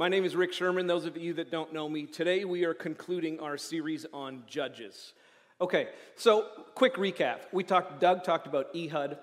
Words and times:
My 0.00 0.08
name 0.08 0.24
is 0.24 0.34
Rick 0.34 0.54
Sherman. 0.54 0.86
Those 0.86 1.04
of 1.04 1.18
you 1.18 1.34
that 1.34 1.50
don't 1.50 1.74
know 1.74 1.86
me, 1.86 2.06
today 2.06 2.46
we 2.46 2.64
are 2.64 2.72
concluding 2.72 3.38
our 3.38 3.58
series 3.58 4.06
on 4.14 4.44
Judges. 4.46 5.12
Okay, 5.60 5.88
so 6.16 6.46
quick 6.74 6.94
recap. 6.94 7.40
We 7.52 7.64
talked, 7.64 8.00
Doug 8.00 8.24
talked 8.24 8.46
about 8.46 8.74
Ehud, 8.74 9.18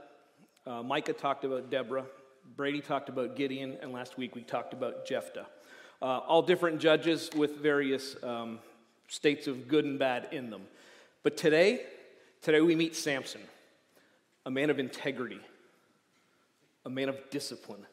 uh, 0.67 0.83
Micah 0.83 1.13
talked 1.13 1.45
about 1.45 1.71
Deborah, 1.71 2.05
Brady 2.55 2.79
talked 2.79 3.09
about 3.09 3.35
Gideon, 3.35 3.79
and 3.81 3.91
last 3.91 4.19
week 4.19 4.35
we 4.35 4.43
talked 4.43 4.71
about 4.71 5.07
Jephthah. 5.07 5.47
Uh, 5.99 6.05
all 6.05 6.43
different 6.43 6.79
judges 6.79 7.31
with 7.35 7.57
various 7.57 8.15
um, 8.21 8.59
states 9.07 9.47
of 9.47 9.67
good 9.67 9.83
and 9.83 9.97
bad 9.97 10.27
in 10.31 10.51
them. 10.51 10.61
But 11.23 11.37
today, 11.37 11.87
today 12.43 12.61
we 12.61 12.75
meet 12.75 12.95
Samson, 12.95 13.41
a 14.45 14.51
man 14.51 14.69
of 14.69 14.77
integrity, 14.77 15.41
a 16.85 16.89
man 16.91 17.09
of 17.09 17.17
discipline, 17.31 17.87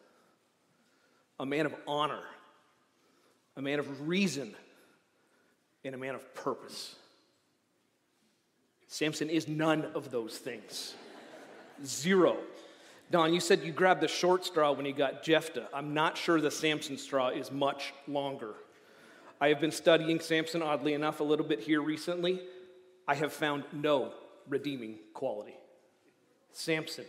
a 1.40 1.46
man 1.46 1.64
of 1.64 1.74
honor, 1.88 2.20
a 3.56 3.62
man 3.62 3.78
of 3.78 4.08
reason, 4.08 4.54
and 5.84 5.94
a 5.94 5.98
man 5.98 6.14
of 6.14 6.34
purpose. 6.34 6.96
Samson 8.88 9.28
is 9.28 9.48
none 9.48 9.84
of 9.94 10.10
those 10.10 10.38
things. 10.38 10.94
Zero. 11.84 12.38
Don, 13.10 13.34
you 13.34 13.40
said 13.40 13.62
you 13.62 13.72
grabbed 13.72 14.00
the 14.00 14.08
short 14.08 14.44
straw 14.44 14.72
when 14.72 14.86
you 14.86 14.92
got 14.92 15.22
Jephthah. 15.22 15.68
I'm 15.74 15.94
not 15.94 16.16
sure 16.16 16.40
the 16.40 16.50
Samson 16.50 16.96
straw 16.96 17.28
is 17.28 17.50
much 17.50 17.92
longer. 18.08 18.54
I 19.40 19.48
have 19.48 19.60
been 19.60 19.72
studying 19.72 20.20
Samson, 20.20 20.62
oddly 20.62 20.94
enough, 20.94 21.20
a 21.20 21.24
little 21.24 21.44
bit 21.44 21.60
here 21.60 21.82
recently. 21.82 22.40
I 23.06 23.14
have 23.14 23.32
found 23.32 23.64
no 23.72 24.12
redeeming 24.48 24.98
quality. 25.12 25.54
Samson 26.52 27.04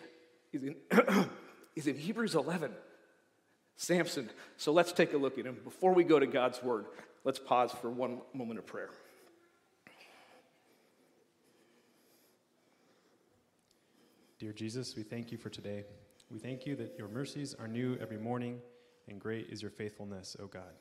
is 0.52 0.64
in, 0.64 0.76
is 1.76 1.88
in 1.88 1.98
Hebrews 1.98 2.36
11. 2.36 2.72
Samson. 3.76 4.30
So 4.58 4.72
let's 4.72 4.92
take 4.92 5.14
a 5.14 5.18
look 5.18 5.38
at 5.38 5.46
him. 5.46 5.58
Before 5.64 5.94
we 5.94 6.04
go 6.04 6.20
to 6.20 6.28
God's 6.28 6.62
word, 6.64 6.86
let's 7.24 7.40
pause 7.40 7.72
for 7.72 7.90
one 7.90 8.22
moment 8.34 8.60
of 8.60 8.66
prayer. 8.66 8.90
Dear 14.40 14.54
Jesus, 14.54 14.96
we 14.96 15.04
thank 15.04 15.32
you 15.32 15.38
for 15.38 15.50
today. 15.50 15.86
We 16.30 16.40
thank 16.40 16.66
you 16.66 16.76
that 16.76 16.96
your 16.98 17.08
mercies 17.08 17.56
are 17.58 17.68
new 17.68 17.98
every 18.02 18.18
morning, 18.18 18.60
and 19.08 19.20
great 19.20 19.48
is 19.50 19.62
your 19.62 19.72
faithfulness, 19.72 20.36
O 20.42 20.48
God. 20.48 20.74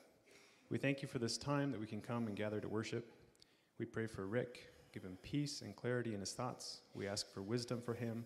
We 0.69 0.77
thank 0.77 1.01
you 1.01 1.07
for 1.07 1.19
this 1.19 1.37
time 1.37 1.71
that 1.71 1.79
we 1.79 1.87
can 1.87 2.01
come 2.01 2.27
and 2.27 2.35
gather 2.35 2.59
to 2.59 2.67
worship. 2.67 3.11
We 3.77 3.85
pray 3.85 4.07
for 4.07 4.27
Rick, 4.27 4.69
give 4.93 5.03
him 5.03 5.17
peace 5.21 5.61
and 5.61 5.75
clarity 5.75 6.13
in 6.13 6.19
his 6.19 6.33
thoughts. 6.33 6.81
We 6.93 7.07
ask 7.07 7.31
for 7.33 7.41
wisdom 7.41 7.81
for 7.81 7.93
him, 7.93 8.25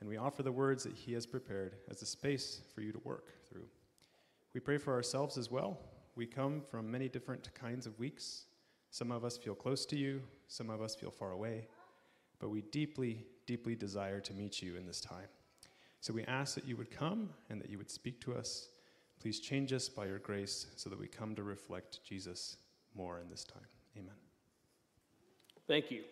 and 0.00 0.08
we 0.08 0.16
offer 0.16 0.42
the 0.42 0.52
words 0.52 0.82
that 0.84 0.94
he 0.94 1.12
has 1.12 1.26
prepared 1.26 1.76
as 1.90 2.02
a 2.02 2.06
space 2.06 2.60
for 2.74 2.80
you 2.80 2.92
to 2.92 3.00
work 3.04 3.28
through. 3.48 3.66
We 4.52 4.60
pray 4.60 4.78
for 4.78 4.92
ourselves 4.92 5.38
as 5.38 5.50
well. 5.50 5.78
We 6.16 6.26
come 6.26 6.62
from 6.70 6.90
many 6.90 7.08
different 7.08 7.52
kinds 7.54 7.86
of 7.86 7.98
weeks. 7.98 8.44
Some 8.90 9.12
of 9.12 9.24
us 9.24 9.36
feel 9.36 9.54
close 9.54 9.86
to 9.86 9.96
you, 9.96 10.22
some 10.48 10.68
of 10.70 10.82
us 10.82 10.96
feel 10.96 11.12
far 11.12 11.30
away, 11.30 11.68
but 12.40 12.50
we 12.50 12.62
deeply, 12.62 13.24
deeply 13.46 13.76
desire 13.76 14.20
to 14.20 14.34
meet 14.34 14.60
you 14.60 14.76
in 14.76 14.86
this 14.86 15.00
time. 15.00 15.28
So 16.00 16.12
we 16.12 16.24
ask 16.24 16.54
that 16.56 16.66
you 16.66 16.76
would 16.76 16.90
come 16.90 17.30
and 17.48 17.60
that 17.60 17.70
you 17.70 17.78
would 17.78 17.90
speak 17.90 18.20
to 18.22 18.34
us. 18.34 18.68
Please 19.20 19.38
change 19.38 19.72
us 19.72 19.88
by 19.88 20.06
your 20.06 20.18
grace 20.18 20.66
so 20.76 20.90
that 20.90 20.98
we 20.98 21.06
come 21.06 21.34
to 21.36 21.42
reflect 21.42 22.02
Jesus 22.04 22.56
more 22.94 23.20
in 23.20 23.28
this 23.28 23.44
time. 23.44 23.62
Amen. 23.96 24.14
Thank 25.68 25.90
you. 25.90 26.02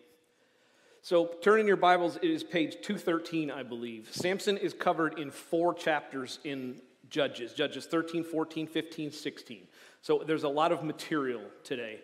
So, 1.01 1.31
turning 1.41 1.65
your 1.65 1.77
Bibles, 1.77 2.17
it 2.17 2.29
is 2.29 2.43
page 2.43 2.75
213, 2.81 3.49
I 3.49 3.63
believe. 3.63 4.09
Samson 4.11 4.57
is 4.57 4.73
covered 4.73 5.17
in 5.17 5.31
four 5.31 5.73
chapters 5.73 6.39
in 6.43 6.81
Judges 7.09 7.53
Judges 7.53 7.85
13, 7.85 8.23
14, 8.23 8.67
15, 8.67 9.11
16. 9.11 9.67
So, 10.01 10.23
there's 10.25 10.43
a 10.43 10.49
lot 10.49 10.71
of 10.71 10.83
material 10.83 11.41
today. 11.63 11.99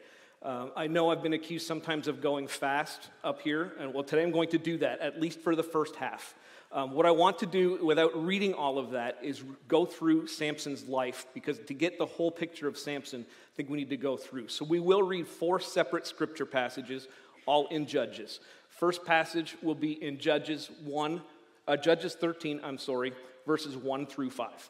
Um, 0.45 0.71
I 0.75 0.85
know 0.85 1.09
I've 1.09 1.23
been 1.23 1.33
accused 1.33 1.65
sometimes 1.65 2.07
of 2.07 2.21
going 2.21 2.47
fast 2.47 3.09
up 3.23 3.41
here, 3.41 3.73
and 3.79 3.93
well, 3.93 4.03
today 4.03 4.21
I'm 4.21 4.31
going 4.31 4.49
to 4.49 4.59
do 4.59 4.77
that, 4.77 4.99
at 4.99 5.19
least 5.19 5.39
for 5.39 5.55
the 5.55 5.63
first 5.63 5.95
half. 5.95 6.35
Um, 6.71 6.91
what 6.91 7.05
I 7.05 7.11
want 7.11 7.39
to 7.39 7.45
do 7.45 7.83
without 7.83 8.25
reading 8.25 8.53
all 8.53 8.77
of 8.77 8.91
that 8.91 9.17
is 9.23 9.43
go 9.67 9.85
through 9.85 10.27
Samson's 10.27 10.87
life, 10.87 11.25
because 11.33 11.57
to 11.59 11.73
get 11.73 11.97
the 11.97 12.05
whole 12.05 12.29
picture 12.29 12.67
of 12.67 12.77
Samson, 12.77 13.25
I 13.27 13.55
think 13.55 13.69
we 13.69 13.77
need 13.77 13.89
to 13.89 13.97
go 13.97 14.17
through. 14.17 14.49
So 14.49 14.65
we 14.65 14.79
will 14.79 15.01
read 15.01 15.27
four 15.27 15.59
separate 15.59 16.05
scripture 16.05 16.45
passages, 16.45 17.07
all 17.45 17.67
in 17.69 17.87
Judges. 17.87 18.39
First 18.69 19.03
passage 19.03 19.55
will 19.63 19.73
be 19.73 19.93
in 20.03 20.19
Judges 20.19 20.69
1, 20.83 21.21
uh, 21.67 21.77
Judges 21.77 22.13
13, 22.13 22.59
I'm 22.63 22.77
sorry, 22.77 23.13
verses 23.47 23.77
1 23.77 24.05
through 24.05 24.29
5. 24.29 24.69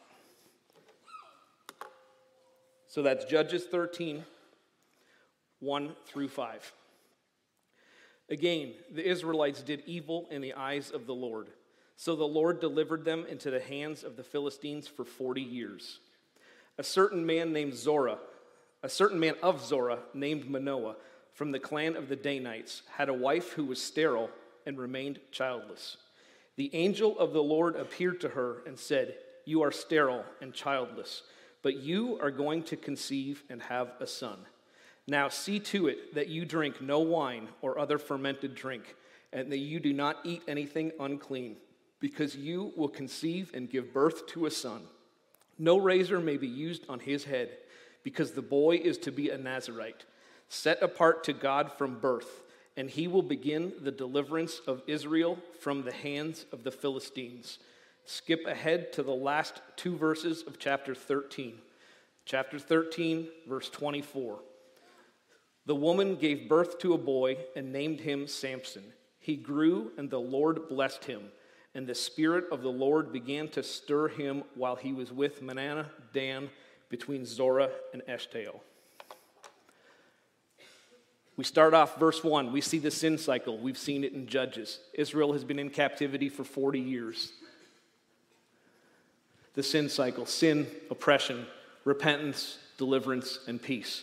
So 2.96 3.02
that's 3.02 3.26
Judges 3.26 3.64
13, 3.64 4.24
1 5.60 5.92
through 6.06 6.28
5. 6.28 6.72
Again, 8.30 8.72
the 8.90 9.06
Israelites 9.06 9.60
did 9.60 9.82
evil 9.84 10.26
in 10.30 10.40
the 10.40 10.54
eyes 10.54 10.90
of 10.90 11.06
the 11.06 11.12
Lord. 11.12 11.48
So 11.98 12.16
the 12.16 12.24
Lord 12.24 12.58
delivered 12.58 13.04
them 13.04 13.26
into 13.28 13.50
the 13.50 13.60
hands 13.60 14.02
of 14.02 14.16
the 14.16 14.22
Philistines 14.22 14.88
for 14.88 15.04
40 15.04 15.42
years. 15.42 15.98
A 16.78 16.82
certain 16.82 17.26
man 17.26 17.52
named 17.52 17.74
Zorah, 17.74 18.16
a 18.82 18.88
certain 18.88 19.20
man 19.20 19.34
of 19.42 19.62
Zorah 19.62 19.98
named 20.14 20.48
Manoah, 20.48 20.96
from 21.34 21.52
the 21.52 21.60
clan 21.60 21.96
of 21.96 22.08
the 22.08 22.16
Danites, 22.16 22.80
had 22.96 23.10
a 23.10 23.12
wife 23.12 23.52
who 23.52 23.66
was 23.66 23.78
sterile 23.78 24.30
and 24.64 24.78
remained 24.78 25.20
childless. 25.32 25.98
The 26.56 26.74
angel 26.74 27.18
of 27.18 27.34
the 27.34 27.42
Lord 27.42 27.76
appeared 27.76 28.22
to 28.22 28.30
her 28.30 28.62
and 28.66 28.78
said, 28.78 29.16
You 29.44 29.60
are 29.60 29.70
sterile 29.70 30.24
and 30.40 30.54
childless, 30.54 31.24
but 31.66 31.82
you 31.82 32.16
are 32.22 32.30
going 32.30 32.62
to 32.62 32.76
conceive 32.76 33.42
and 33.50 33.60
have 33.60 33.90
a 33.98 34.06
son. 34.06 34.38
Now 35.08 35.28
see 35.28 35.58
to 35.58 35.88
it 35.88 36.14
that 36.14 36.28
you 36.28 36.44
drink 36.44 36.80
no 36.80 37.00
wine 37.00 37.48
or 37.60 37.76
other 37.76 37.98
fermented 37.98 38.54
drink, 38.54 38.94
and 39.32 39.50
that 39.50 39.58
you 39.58 39.80
do 39.80 39.92
not 39.92 40.18
eat 40.22 40.42
anything 40.46 40.92
unclean, 41.00 41.56
because 41.98 42.36
you 42.36 42.72
will 42.76 42.86
conceive 42.86 43.50
and 43.52 43.68
give 43.68 43.92
birth 43.92 44.28
to 44.28 44.46
a 44.46 44.50
son. 44.52 44.82
No 45.58 45.76
razor 45.76 46.20
may 46.20 46.36
be 46.36 46.46
used 46.46 46.84
on 46.88 47.00
his 47.00 47.24
head, 47.24 47.50
because 48.04 48.30
the 48.30 48.42
boy 48.42 48.76
is 48.76 48.96
to 48.98 49.10
be 49.10 49.30
a 49.30 49.36
Nazarite, 49.36 50.04
set 50.48 50.80
apart 50.84 51.24
to 51.24 51.32
God 51.32 51.72
from 51.72 51.98
birth, 51.98 52.44
and 52.76 52.88
he 52.88 53.08
will 53.08 53.22
begin 53.22 53.72
the 53.82 53.90
deliverance 53.90 54.60
of 54.68 54.82
Israel 54.86 55.36
from 55.58 55.82
the 55.82 55.92
hands 55.92 56.46
of 56.52 56.62
the 56.62 56.70
Philistines. 56.70 57.58
Skip 58.06 58.46
ahead 58.46 58.92
to 58.92 59.02
the 59.02 59.10
last 59.10 59.60
two 59.74 59.96
verses 59.96 60.44
of 60.46 60.60
chapter 60.60 60.94
13. 60.94 61.54
Chapter 62.24 62.58
13, 62.58 63.26
verse 63.48 63.68
24. 63.68 64.38
The 65.66 65.74
woman 65.74 66.14
gave 66.14 66.48
birth 66.48 66.78
to 66.78 66.94
a 66.94 66.98
boy 66.98 67.36
and 67.56 67.72
named 67.72 68.00
him 68.00 68.28
Samson. 68.28 68.84
He 69.18 69.34
grew, 69.34 69.90
and 69.98 70.08
the 70.08 70.20
Lord 70.20 70.68
blessed 70.68 71.04
him. 71.04 71.22
And 71.74 71.88
the 71.88 71.96
Spirit 71.96 72.44
of 72.52 72.62
the 72.62 72.70
Lord 72.70 73.12
began 73.12 73.48
to 73.48 73.62
stir 73.64 74.06
him 74.06 74.44
while 74.54 74.76
he 74.76 74.92
was 74.92 75.12
with 75.12 75.42
Mahaneh, 75.42 75.86
Dan, 76.14 76.48
between 76.88 77.26
Zorah 77.26 77.70
and 77.92 78.02
Eshtaol. 78.08 78.60
We 81.36 81.42
start 81.42 81.74
off 81.74 81.98
verse 81.98 82.22
1. 82.22 82.52
We 82.52 82.60
see 82.60 82.78
the 82.78 82.92
sin 82.92 83.18
cycle. 83.18 83.58
We've 83.58 83.76
seen 83.76 84.04
it 84.04 84.12
in 84.12 84.28
Judges. 84.28 84.78
Israel 84.94 85.32
has 85.32 85.42
been 85.42 85.58
in 85.58 85.70
captivity 85.70 86.28
for 86.28 86.44
40 86.44 86.78
years. 86.78 87.32
The 89.56 89.62
sin 89.62 89.88
cycle 89.88 90.26
sin, 90.26 90.68
oppression, 90.90 91.46
repentance, 91.84 92.58
deliverance, 92.78 93.40
and 93.48 93.60
peace. 93.60 94.02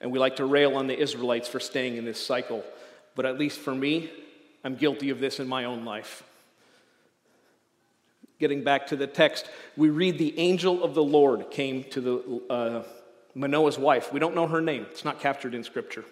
And 0.00 0.12
we 0.12 0.18
like 0.18 0.36
to 0.36 0.44
rail 0.44 0.76
on 0.76 0.86
the 0.86 0.98
Israelites 0.98 1.48
for 1.48 1.58
staying 1.58 1.96
in 1.96 2.04
this 2.04 2.24
cycle. 2.24 2.62
But 3.16 3.26
at 3.26 3.38
least 3.38 3.58
for 3.58 3.74
me, 3.74 4.10
I'm 4.62 4.76
guilty 4.76 5.10
of 5.10 5.20
this 5.20 5.40
in 5.40 5.48
my 5.48 5.64
own 5.64 5.84
life. 5.84 6.22
Getting 8.38 8.64
back 8.64 8.88
to 8.88 8.96
the 8.96 9.06
text, 9.06 9.48
we 9.76 9.90
read 9.90 10.18
the 10.18 10.38
angel 10.38 10.82
of 10.82 10.94
the 10.94 11.02
Lord 11.02 11.50
came 11.50 11.84
to 11.84 12.00
the 12.00 12.42
uh, 12.50 12.82
Manoah's 13.34 13.78
wife. 13.78 14.12
We 14.12 14.20
don't 14.20 14.34
know 14.34 14.46
her 14.46 14.60
name, 14.60 14.86
it's 14.90 15.04
not 15.04 15.20
captured 15.20 15.54
in 15.54 15.64
Scripture. 15.64 16.04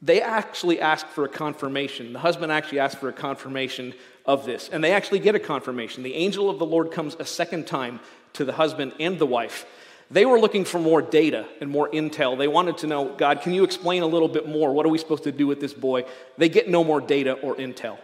They 0.00 0.20
actually 0.20 0.80
asked 0.80 1.06
for 1.06 1.24
a 1.24 1.28
confirmation. 1.28 2.12
The 2.12 2.18
husband 2.18 2.50
actually 2.50 2.80
asked 2.80 2.98
for 2.98 3.08
a 3.08 3.12
confirmation 3.12 3.94
of 4.26 4.46
this, 4.46 4.68
and 4.68 4.82
they 4.82 4.92
actually 4.92 5.18
get 5.18 5.34
a 5.34 5.40
confirmation. 5.40 6.02
The 6.02 6.14
angel 6.14 6.48
of 6.48 6.58
the 6.58 6.66
Lord 6.66 6.92
comes 6.92 7.16
a 7.18 7.24
second 7.24 7.66
time 7.66 8.00
to 8.34 8.44
the 8.44 8.52
husband 8.52 8.92
and 8.98 9.18
the 9.18 9.26
wife 9.26 9.66
they 10.12 10.26
were 10.26 10.38
looking 10.38 10.66
for 10.66 10.78
more 10.78 11.00
data 11.00 11.46
and 11.62 11.70
more 11.70 11.88
intel. 11.88 12.36
They 12.36 12.46
wanted 12.46 12.78
to 12.78 12.86
know, 12.86 13.14
God, 13.16 13.40
can 13.40 13.54
you 13.54 13.64
explain 13.64 14.02
a 14.02 14.06
little 14.06 14.28
bit 14.28 14.46
more? 14.46 14.72
What 14.74 14.84
are 14.84 14.90
we 14.90 14.98
supposed 14.98 15.24
to 15.24 15.32
do 15.32 15.46
with 15.46 15.58
this 15.58 15.72
boy? 15.72 16.04
They 16.36 16.50
get 16.50 16.68
no 16.68 16.84
more 16.84 17.00
data 17.00 17.32
or 17.32 17.56
intel, 17.56 17.96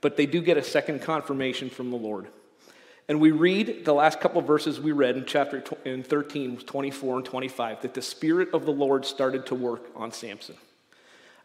but 0.00 0.16
they 0.16 0.24
do 0.24 0.40
get 0.40 0.56
a 0.56 0.62
second 0.62 1.02
confirmation 1.02 1.68
from 1.68 1.90
the 1.90 1.98
Lord. 1.98 2.28
And 3.10 3.20
we 3.20 3.30
read 3.30 3.84
the 3.84 3.92
last 3.92 4.20
couple 4.20 4.40
verses 4.40 4.80
we 4.80 4.92
read 4.92 5.18
in 5.18 5.26
chapter 5.26 5.62
in 5.84 6.02
13, 6.02 6.58
24 6.58 7.16
and 7.16 7.24
25, 7.26 7.82
that 7.82 7.92
the 7.92 8.00
Spirit 8.00 8.54
of 8.54 8.64
the 8.64 8.72
Lord 8.72 9.04
started 9.04 9.44
to 9.46 9.54
work 9.54 9.82
on 9.94 10.12
Samson. 10.12 10.56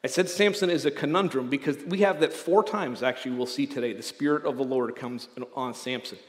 I 0.05 0.07
said 0.07 0.29
Samson 0.29 0.69
is 0.69 0.85
a 0.85 0.91
conundrum 0.91 1.49
because 1.49 1.77
we 1.77 2.01
have 2.01 2.19
that 2.19 2.31
four 2.31 2.63
times, 2.63 3.01
actually, 3.01 3.31
we'll 3.37 3.47
see 3.47 3.65
today. 3.65 3.91
The 3.91 4.03
Spirit 4.03 4.45
of 4.45 4.55
the 4.55 4.63
Lord 4.63 4.95
comes 4.95 5.29
on 5.55 5.73
Samson. 5.73 6.19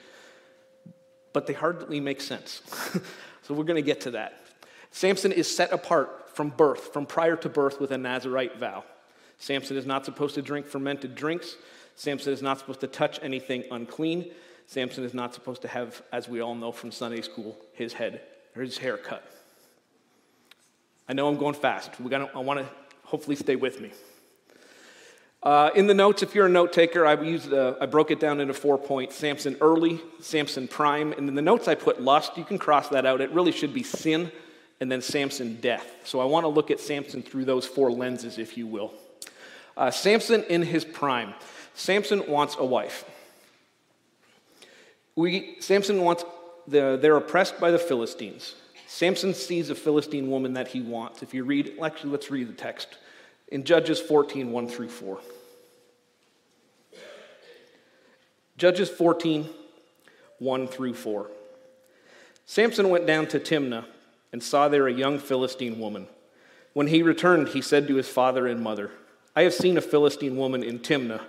But 1.34 1.46
they 1.46 1.52
hardly 1.52 2.00
make 2.00 2.23
sense. 2.23 2.62
So 3.43 3.55
we're 3.55 3.64
going 3.64 3.76
to 3.76 3.82
get 3.82 4.00
to 4.00 4.11
that. 4.12 4.40
Samson 4.90 5.31
is 5.31 5.46
set 5.55 5.73
apart 5.73 6.31
from 6.34 6.49
birth, 6.49 6.93
from 6.93 7.06
prior 7.06 7.37
to 7.37 7.49
birth, 7.49 7.81
with 7.81 7.93
a 7.93 7.99
Nazarite 7.99 8.58
vow. 8.58 8.82
Samson 9.38 9.76
is 9.76 9.87
not 9.87 10.05
supposed 10.05 10.34
to 10.34 10.43
drink 10.43 10.67
fermented 10.67 11.14
drinks. 11.14 11.55
Samson 11.94 12.32
is 12.32 12.43
not 12.43 12.58
supposed 12.58 12.81
to 12.81 12.88
touch 12.88 13.20
anything 13.23 13.62
unclean. 13.70 14.32
Samson 14.67 15.05
is 15.05 15.14
not 15.14 15.32
supposed 15.32 15.62
to 15.62 15.69
have, 15.69 16.02
as 16.12 16.28
we 16.28 16.40
all 16.40 16.56
know 16.56 16.73
from 16.73 16.90
Sunday 16.90 17.20
school, 17.20 17.56
his 17.73 17.93
head 17.93 18.23
or 18.56 18.62
his 18.62 18.78
hair 18.78 18.96
cut. 18.96 19.23
I 21.08 21.12
know 21.12 21.28
I'm 21.28 21.38
going 21.38 21.55
fast. 21.55 22.00
We 22.00 22.11
got 22.11 22.34
I 22.34 22.40
want 22.40 22.58
to 22.58 22.67
hopefully 23.06 23.37
stay 23.37 23.56
with 23.56 23.81
me. 23.81 23.91
Uh, 25.43 25.70
in 25.76 25.87
the 25.87 25.94
notes, 25.94 26.23
if 26.23 26.35
you're 26.35 26.47
a 26.47 26.50
note 26.50 26.73
taker, 26.73 27.06
I, 27.06 27.20
used, 27.23 27.53
uh, 27.53 27.75
I 27.81 27.87
broke 27.87 28.11
it 28.11 28.19
down 28.19 28.41
into 28.41 28.53
four 28.53 28.76
points 28.76 29.14
Samson 29.14 29.56
early, 29.61 30.00
Samson 30.20 30.67
prime, 30.67 31.12
and 31.12 31.29
in 31.29 31.35
the 31.37 31.43
notes 31.43 31.69
I 31.69 31.76
put 31.76 32.03
lust. 32.03 32.37
You 32.37 32.44
can 32.44 32.58
cross 32.58 32.88
that 32.88 33.06
out. 33.06 33.20
It 33.20 33.31
really 33.31 33.53
should 33.53 33.73
be 33.73 33.85
sin, 33.85 34.32
and 34.81 34.91
then 34.91 35.00
Samson 35.00 35.61
death. 35.61 35.87
So 36.05 36.19
I 36.19 36.25
want 36.25 36.44
to 36.44 36.49
look 36.49 36.73
at 36.73 36.81
Samson 36.81 37.23
through 37.23 37.44
those 37.44 37.64
four 37.64 37.93
lenses, 37.93 38.38
if 38.38 38.58
you 38.58 38.67
will. 38.67 38.93
Uh, 39.76 39.91
Samson 39.93 40.43
in 40.44 40.62
his 40.62 40.85
prime. 40.85 41.32
Samson 41.75 42.26
wants 42.26 42.56
a 42.59 42.64
wife. 42.64 43.05
We, 45.14 45.56
Samson 45.61 46.02
wants, 46.02 46.25
the, 46.67 46.99
they're 47.00 47.17
oppressed 47.17 47.61
by 47.61 47.70
the 47.70 47.79
Philistines. 47.79 48.56
Samson 48.87 49.35
sees 49.35 49.69
a 49.69 49.75
Philistine 49.75 50.31
woman 50.31 50.53
that 50.55 50.69
he 50.69 50.81
wants. 50.81 51.23
If 51.23 51.35
you 51.35 51.44
read, 51.44 51.79
actually, 51.83 52.11
let's 52.11 52.31
read 52.31 52.49
the 52.49 52.53
text 52.53 52.99
in 53.49 53.65
Judges 53.65 54.00
14 54.00 54.53
1 54.53 54.69
through 54.69 54.88
4. 54.88 55.19
Judges 58.56 58.88
14 58.88 59.49
1 60.38 60.69
through 60.69 60.94
4. 60.94 61.31
Samson 62.47 62.88
went 62.88 63.06
down 63.06 63.27
to 63.29 63.41
Timnah 63.41 63.85
and 64.33 64.43
saw 64.43 64.69
there 64.69 64.87
a 64.87 64.93
young 64.93 65.19
Philistine 65.19 65.79
woman. 65.79 66.06
When 66.73 66.87
he 66.88 67.03
returned, 67.03 67.49
he 67.49 67.62
said 67.62 67.88
to 67.88 67.97
his 67.97 68.09
father 68.09 68.47
and 68.47 68.62
mother, 68.62 68.91
I 69.35 69.43
have 69.43 69.55
seen 69.55 69.77
a 69.77 69.83
Philistine 69.83 70.37
woman 70.37 70.62
in 70.62 70.79
Timnah. 70.79 71.23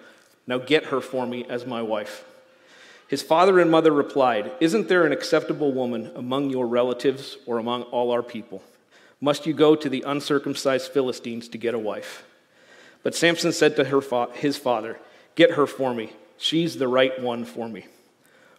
Now 0.46 0.60
get 0.60 0.86
her 0.86 1.02
for 1.02 1.26
me 1.26 1.46
as 1.50 1.66
my 1.66 1.82
wife. 1.82 2.24
His 3.08 3.22
father 3.22 3.60
and 3.60 3.72
mother 3.72 3.92
replied, 3.92 4.52
Isn't 4.60 4.90
there 4.90 5.06
an 5.06 5.14
acceptable 5.14 5.72
woman 5.72 6.12
among 6.16 6.50
your 6.50 6.68
relatives 6.68 7.38
or 7.46 7.58
among 7.58 7.84
all 7.84 8.12
our 8.12 8.24
people? 8.24 8.62
Must 9.22 9.46
you 9.46 9.54
go 9.54 9.76
to 9.76 9.90
the 9.90 10.04
uncircumcised 10.06 10.92
Philistines 10.92 11.48
to 11.50 11.58
get 11.58 11.74
a 11.74 11.80
wife? 11.80 12.26
But 13.04 13.16
Samson 13.16 13.52
said 13.52 13.76
to 13.78 14.02
fa- 14.02 14.30
his 14.34 14.58
father, 14.58 15.00
Get 15.36 15.52
her 15.52 15.66
for 15.66 15.94
me. 15.94 16.12
She's 16.38 16.78
the 16.78 16.88
right 16.88 17.20
one 17.20 17.46
for 17.46 17.70
me. 17.70 17.86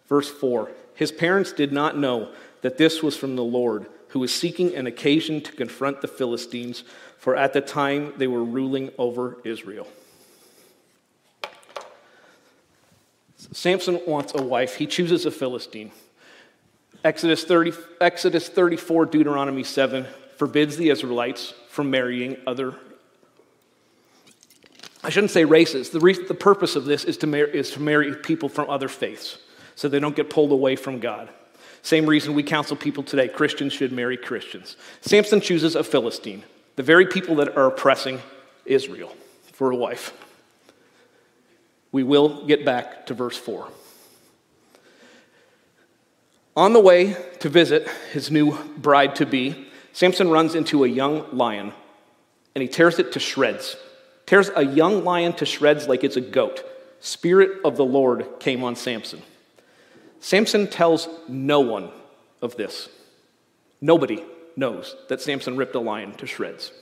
Verse 0.09 0.31
4 0.31 0.71
His 0.95 1.13
parents 1.13 1.53
did 1.53 1.73
not 1.73 1.99
know 1.99 2.33
that 2.63 2.79
this 2.79 3.03
was 3.03 3.17
from 3.17 3.37
the 3.37 3.45
Lord, 3.45 3.87
who 4.09 4.21
was 4.21 4.35
seeking 4.35 4.75
an 4.75 4.87
occasion 4.87 5.43
to 5.43 5.53
confront 5.53 6.01
the 6.01 6.09
Philistines, 6.09 6.85
for 7.19 7.37
at 7.37 7.53
the 7.53 7.61
time 7.61 8.15
they 8.17 8.27
were 8.27 8.43
ruling 8.43 8.91
over 8.97 9.37
Israel. 9.45 9.87
Samson 13.53 14.01
wants 14.07 14.33
a 14.35 14.43
wife. 14.43 14.77
He 14.77 14.87
chooses 14.87 15.27
a 15.27 15.31
Philistine. 15.31 15.91
Exodus, 17.05 17.45
30, 17.45 17.73
Exodus 18.01 18.49
34, 18.49 19.07
Deuteronomy 19.07 19.65
7 19.65 20.07
forbids 20.37 20.77
the 20.77 20.91
Israelites 20.91 21.55
from 21.69 21.91
marrying 21.91 22.37
other. 22.47 22.75
I 25.03 25.11
shouldn't 25.11 25.31
say 25.31 25.45
races. 25.45 25.91
The, 25.91 26.01
re- 26.01 26.27
the 26.27 26.35
purpose 26.35 26.77
of 26.77 26.85
this 26.85 27.05
is 27.05 27.17
to, 27.19 27.27
mar- 27.27 27.45
is 27.45 27.71
to 27.73 27.81
marry 27.81 28.15
people 28.17 28.49
from 28.49 28.69
other 28.69 28.89
faiths 28.89 29.39
so 29.77 29.89
they 29.89 30.01
don't 30.01 30.17
get 30.17 30.29
pulled 30.29 30.51
away 30.51 30.75
from 30.75 30.99
God. 30.99 31.29
Same 31.83 32.05
reason 32.07 32.35
we 32.35 32.43
counsel 32.43 32.77
people 32.77 33.05
today 33.05 33.29
Christians 33.29 33.73
should 33.73 33.93
marry 33.93 34.17
Christians. 34.17 34.77
Samson 35.01 35.41
chooses 35.41 35.77
a 35.77 35.85
Philistine, 35.85 36.43
the 36.75 36.83
very 36.83 37.07
people 37.07 37.37
that 37.37 37.57
are 37.57 37.67
oppressing 37.67 38.21
Israel, 38.67 39.15
for 39.53 39.71
a 39.71 39.77
wife. 39.77 40.13
We 41.93 42.03
will 42.03 42.47
get 42.47 42.65
back 42.65 43.07
to 43.07 43.15
verse 43.15 43.37
4. 43.37 43.69
On 46.57 46.73
the 46.73 46.81
way 46.81 47.17
to 47.39 47.49
visit 47.49 47.89
his 48.13 48.31
new 48.31 48.59
bride 48.77 49.15
to 49.17 49.27
be, 49.27 49.69
Samson 49.93 50.31
runs 50.31 50.55
into 50.55 50.85
a 50.85 50.89
young 50.89 51.25
lion 51.37 51.73
and 52.55 52.63
he 52.63 52.69
tears 52.69 52.99
it 52.99 53.13
to 53.13 53.21
shreds. 53.21 53.77
Tears 54.27 54.51
a 54.57 54.65
young 54.65 55.05
lion 55.05 55.33
to 55.35 55.47
shreds 55.47 55.87
like 55.87 56.03
it's 56.03 56.17
a 56.17 56.21
goat. 56.21 56.65
Spirit 57.01 57.61
of 57.65 57.77
the 57.77 57.85
Lord 57.85 58.27
came 58.41 58.65
on 58.65 58.75
Samson. 58.75 59.23
Samson 60.21 60.67
tells 60.67 61.09
no 61.29 61.61
one 61.61 61.91
of 62.43 62.57
this. 62.57 62.89
Nobody 63.81 64.25
knows 64.57 64.97
that 65.09 65.21
Samson 65.21 65.57
ripped 65.57 65.77
a 65.77 65.81
lion 65.81 66.13
to 66.15 66.27
shreds. 66.27 66.73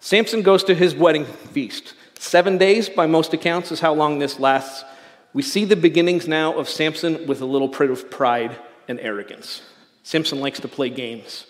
Samson 0.00 0.42
goes 0.42 0.64
to 0.64 0.74
his 0.74 0.94
wedding 0.94 1.24
feast. 1.24 1.94
Seven 2.20 2.58
days, 2.58 2.90
by 2.90 3.06
most 3.06 3.32
accounts, 3.32 3.72
is 3.72 3.80
how 3.80 3.94
long 3.94 4.18
this 4.18 4.38
lasts. 4.38 4.84
We 5.32 5.40
see 5.40 5.64
the 5.64 5.74
beginnings 5.74 6.28
now 6.28 6.52
of 6.52 6.68
Samson 6.68 7.26
with 7.26 7.40
a 7.40 7.46
little 7.46 7.66
bit 7.66 7.90
of 7.90 8.10
pride 8.10 8.58
and 8.86 9.00
arrogance. 9.00 9.62
Samson 10.02 10.38
likes 10.38 10.60
to 10.60 10.68
play 10.68 10.90
games. 10.90 11.46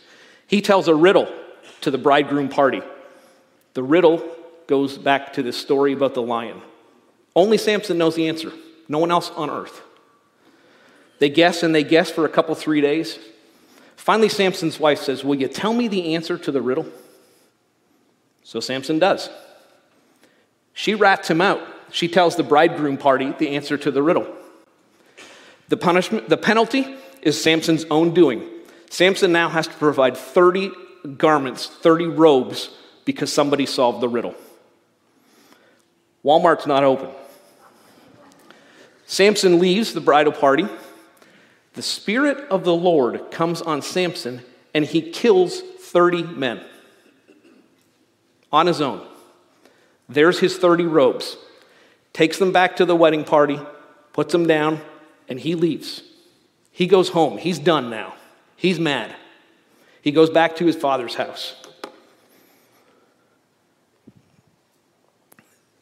He 0.46 0.61
tells 0.61 0.87
a 0.87 0.94
riddle 0.94 1.28
to 1.81 1.90
the 1.90 1.99
bridegroom 1.99 2.49
party. 2.49 2.82
The 3.75 3.82
riddle 3.82 4.25
goes 4.69 4.96
back 4.96 5.32
to 5.32 5.43
this 5.43 5.56
story 5.56 5.93
about 5.93 6.14
the 6.14 6.22
lion. 6.22 6.62
Only 7.34 7.58
Samson 7.58 7.99
knows 7.99 8.14
the 8.14 8.28
answer, 8.28 8.52
no 8.88 9.00
one 9.00 9.11
else 9.11 9.31
on 9.31 9.50
earth. 9.50 9.82
They 11.19 11.31
guess 11.31 11.64
and 11.64 11.75
they 11.75 11.82
guess 11.82 12.12
for 12.12 12.25
a 12.25 12.28
couple, 12.28 12.55
three 12.55 12.81
days. 12.81 13.19
Finally, 13.96 14.28
Samson's 14.28 14.78
wife 14.78 15.00
says, 15.00 15.25
Will 15.25 15.34
you 15.34 15.49
tell 15.49 15.75
me 15.75 15.88
the 15.88 16.14
answer 16.14 16.38
to 16.38 16.52
the 16.52 16.62
riddle? 16.62 16.87
So 18.44 18.61
Samson 18.61 19.00
does. 19.00 19.31
She 20.81 20.94
rats 20.94 21.29
him 21.29 21.43
out. 21.43 21.61
She 21.93 22.09
tells 22.09 22.37
the 22.37 22.43
bridegroom 22.43 22.97
party 22.97 23.35
the 23.38 23.50
answer 23.50 23.77
to 23.77 23.91
the 23.91 24.03
riddle. 24.03 24.27
The 25.69 25.77
punishment, 25.77 26.31
the 26.31 26.38
penalty 26.38 26.97
is 27.21 27.38
Samson's 27.38 27.85
own 27.91 28.15
doing. 28.15 28.49
Samson 28.88 29.31
now 29.31 29.50
has 29.50 29.67
to 29.67 29.75
provide 29.75 30.17
30 30.17 30.71
garments, 31.19 31.67
30 31.67 32.06
robes, 32.06 32.71
because 33.05 33.31
somebody 33.31 33.67
solved 33.67 34.00
the 34.00 34.09
riddle. 34.09 34.35
Walmart's 36.25 36.67
not 36.67 36.82
open. 36.82 37.11
Samson 39.05 39.59
leaves 39.59 39.93
the 39.93 40.00
bridal 40.00 40.32
party. 40.32 40.67
The 41.75 41.82
Spirit 41.82 42.38
of 42.49 42.65
the 42.65 42.75
Lord 42.75 43.31
comes 43.31 43.61
on 43.61 43.82
Samson, 43.82 44.41
and 44.72 44.87
he 44.87 45.03
kills 45.10 45.60
30 45.60 46.22
men 46.22 46.65
on 48.51 48.67
his 48.67 48.81
own. 48.81 49.06
There's 50.10 50.40
his 50.40 50.58
30 50.58 50.86
robes. 50.86 51.36
Takes 52.12 52.38
them 52.38 52.50
back 52.50 52.76
to 52.76 52.84
the 52.84 52.96
wedding 52.96 53.22
party, 53.22 53.60
puts 54.12 54.32
them 54.32 54.46
down, 54.46 54.81
and 55.29 55.38
he 55.38 55.55
leaves. 55.55 56.02
He 56.72 56.88
goes 56.88 57.10
home. 57.10 57.38
He's 57.38 57.60
done 57.60 57.88
now. 57.90 58.14
He's 58.56 58.81
mad. 58.81 59.14
He 60.02 60.10
goes 60.10 60.29
back 60.29 60.56
to 60.56 60.67
his 60.67 60.74
father's 60.74 61.14
house. 61.14 61.55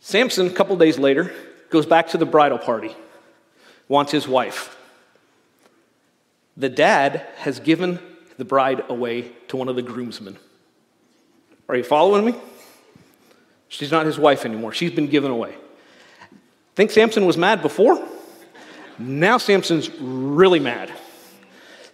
Samson, 0.00 0.46
a 0.46 0.50
couple 0.50 0.76
days 0.76 0.98
later, 0.98 1.32
goes 1.70 1.86
back 1.86 2.08
to 2.08 2.18
the 2.18 2.26
bridal 2.26 2.58
party, 2.58 2.94
wants 3.88 4.12
his 4.12 4.28
wife. 4.28 4.76
The 6.56 6.68
dad 6.68 7.24
has 7.36 7.60
given 7.60 7.98
the 8.36 8.44
bride 8.44 8.84
away 8.88 9.32
to 9.48 9.56
one 9.56 9.68
of 9.68 9.76
the 9.76 9.82
groomsmen. 9.82 10.36
Are 11.68 11.76
you 11.76 11.84
following 11.84 12.24
me? 12.26 12.34
She's 13.68 13.90
not 13.90 14.06
his 14.06 14.18
wife 14.18 14.44
anymore. 14.44 14.72
She's 14.72 14.92
been 14.92 15.08
given 15.08 15.30
away. 15.30 15.54
Think 16.74 16.90
Samson 16.90 17.26
was 17.26 17.36
mad 17.36 17.62
before? 17.62 18.02
Now 18.98 19.38
Samson's 19.38 19.90
really 20.00 20.60
mad. 20.60 20.92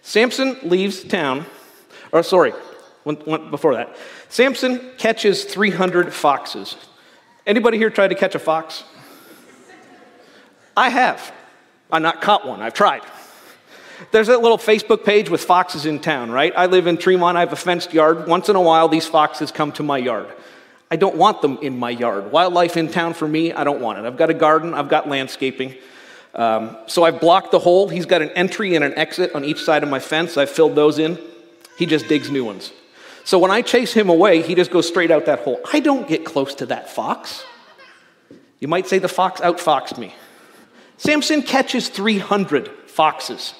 Samson 0.01 0.57
leaves 0.63 1.03
town, 1.03 1.45
or 2.11 2.23
sorry, 2.23 2.53
Went 3.05 3.51
before 3.51 3.75
that. 3.75 3.95
Samson 4.29 4.81
catches 4.97 5.43
300 5.43 6.11
foxes. 6.11 6.75
Anybody 7.45 7.77
here 7.77 7.91
tried 7.91 8.07
to 8.07 8.15
catch 8.15 8.33
a 8.33 8.39
fox? 8.39 8.83
I 10.75 10.89
have. 10.89 11.31
I've 11.91 12.01
not 12.01 12.19
caught 12.19 12.47
one, 12.47 12.63
I've 12.63 12.73
tried. 12.73 13.03
There's 14.11 14.27
that 14.27 14.41
little 14.41 14.57
Facebook 14.57 15.05
page 15.05 15.29
with 15.29 15.43
foxes 15.43 15.85
in 15.85 15.99
town, 15.99 16.31
right? 16.31 16.51
I 16.57 16.65
live 16.65 16.87
in 16.87 16.97
Tremont, 16.97 17.37
I 17.37 17.41
have 17.41 17.53
a 17.53 17.55
fenced 17.55 17.93
yard. 17.93 18.27
Once 18.27 18.49
in 18.49 18.55
a 18.55 18.61
while, 18.61 18.89
these 18.89 19.05
foxes 19.05 19.51
come 19.51 19.71
to 19.73 19.83
my 19.83 19.99
yard. 19.99 20.27
I 20.89 20.95
don't 20.95 21.15
want 21.15 21.41
them 21.41 21.57
in 21.61 21.77
my 21.79 21.89
yard. 21.89 22.31
Wildlife 22.31 22.77
in 22.77 22.89
town 22.89 23.13
for 23.13 23.27
me, 23.27 23.51
I 23.51 23.63
don't 23.63 23.81
want 23.81 23.99
it. 23.99 24.05
I've 24.05 24.17
got 24.17 24.29
a 24.29 24.33
garden, 24.33 24.73
I've 24.73 24.89
got 24.89 25.09
landscaping. 25.09 25.75
Um, 26.35 26.77
so 26.87 27.03
I've 27.03 27.19
blocked 27.19 27.51
the 27.51 27.59
hole. 27.59 27.87
He's 27.87 28.05
got 28.05 28.21
an 28.21 28.29
entry 28.31 28.75
and 28.75 28.83
an 28.83 28.93
exit 28.95 29.33
on 29.33 29.45
each 29.45 29.63
side 29.63 29.83
of 29.83 29.89
my 29.89 29.99
fence. 29.99 30.37
I've 30.37 30.49
filled 30.49 30.75
those 30.75 30.99
in. 30.99 31.17
He 31.77 31.85
just 31.85 32.07
digs 32.07 32.29
new 32.29 32.43
ones. 32.43 32.71
So 33.23 33.39
when 33.39 33.51
I 33.51 33.61
chase 33.61 33.93
him 33.93 34.09
away, 34.09 34.41
he 34.41 34.53
just 34.53 34.69
goes 34.69 34.87
straight 34.87 35.11
out 35.11 35.25
that 35.25 35.39
hole. 35.39 35.59
I 35.73 35.79
don't 35.79 36.07
get 36.07 36.25
close 36.25 36.53
to 36.55 36.65
that 36.67 36.89
fox. 36.89 37.43
You 38.59 38.67
might 38.67 38.87
say 38.87 38.99
the 38.99 39.07
fox 39.07 39.41
outfoxed 39.41 39.97
me. 39.97 40.13
Samson 40.97 41.41
catches 41.41 41.89
300 41.89 42.69
foxes. 42.87 43.53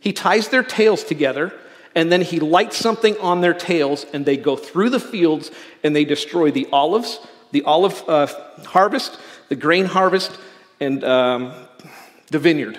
He 0.00 0.12
ties 0.12 0.48
their 0.48 0.62
tails 0.62 1.04
together, 1.04 1.52
and 1.96 2.12
then 2.12 2.20
he 2.20 2.38
lights 2.38 2.76
something 2.76 3.16
on 3.18 3.40
their 3.40 3.54
tails, 3.54 4.04
and 4.12 4.26
they 4.26 4.36
go 4.36 4.54
through 4.54 4.90
the 4.90 5.00
fields 5.00 5.50
and 5.82 5.96
they 5.96 6.04
destroy 6.04 6.50
the 6.50 6.68
olives, 6.70 7.18
the 7.52 7.62
olive 7.62 8.06
uh, 8.06 8.26
harvest, 8.66 9.18
the 9.48 9.56
grain 9.56 9.86
harvest, 9.86 10.38
and 10.78 11.02
um, 11.02 11.52
the 12.30 12.38
vineyard. 12.38 12.78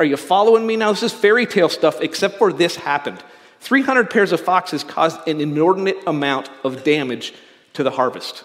Are 0.00 0.06
you 0.06 0.16
following 0.16 0.66
me 0.66 0.76
now? 0.76 0.90
This 0.92 1.02
is 1.02 1.12
fairy 1.12 1.44
tale 1.44 1.68
stuff, 1.68 2.00
except 2.00 2.38
for 2.38 2.50
this 2.50 2.76
happened. 2.76 3.22
300 3.60 4.08
pairs 4.08 4.32
of 4.32 4.40
foxes 4.40 4.82
caused 4.84 5.20
an 5.28 5.42
inordinate 5.42 5.98
amount 6.06 6.48
of 6.64 6.84
damage 6.84 7.34
to 7.74 7.82
the 7.82 7.90
harvest. 7.90 8.44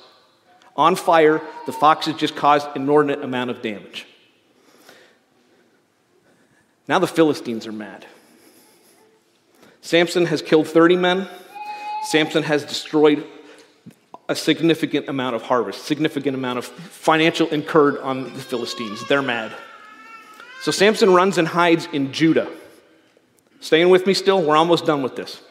On 0.76 0.96
fire, 0.96 1.42
the 1.68 1.72
foxes 1.72 2.16
just 2.16 2.36
caused 2.36 2.68
an 2.76 2.82
inordinate 2.82 3.24
amount 3.24 3.50
of 3.50 3.62
damage. 3.62 4.08
Now 6.90 7.00
the 7.00 7.08
Philistines 7.08 7.66
are 7.66 7.72
mad. 7.72 8.06
Samson 9.84 10.26
has 10.28 10.42
killed 10.42 10.68
30 10.68 10.96
men. 10.96 11.28
Samson 12.04 12.42
has 12.44 12.64
destroyed 12.64 13.26
a 14.30 14.36
significant 14.36 15.10
amount 15.10 15.36
of 15.36 15.42
harvest, 15.42 15.84
significant 15.84 16.36
amount 16.36 16.58
of 16.58 16.66
financial 16.66 17.50
incurred 17.50 17.98
on 18.00 18.24
the 18.24 18.40
Philistines. 18.40 19.06
They're 19.08 19.22
mad. 19.22 19.52
So 20.62 20.72
Samson 20.72 21.14
runs 21.14 21.38
and 21.38 21.46
hides 21.46 21.90
in 21.92 22.14
Judah. 22.14 22.50
Staying 23.60 23.90
with 23.90 24.08
me 24.08 24.14
still? 24.14 24.42
We're 24.42 24.56
almost 24.56 24.86
done 24.86 25.04
with 25.04 25.18
this. 25.18 25.42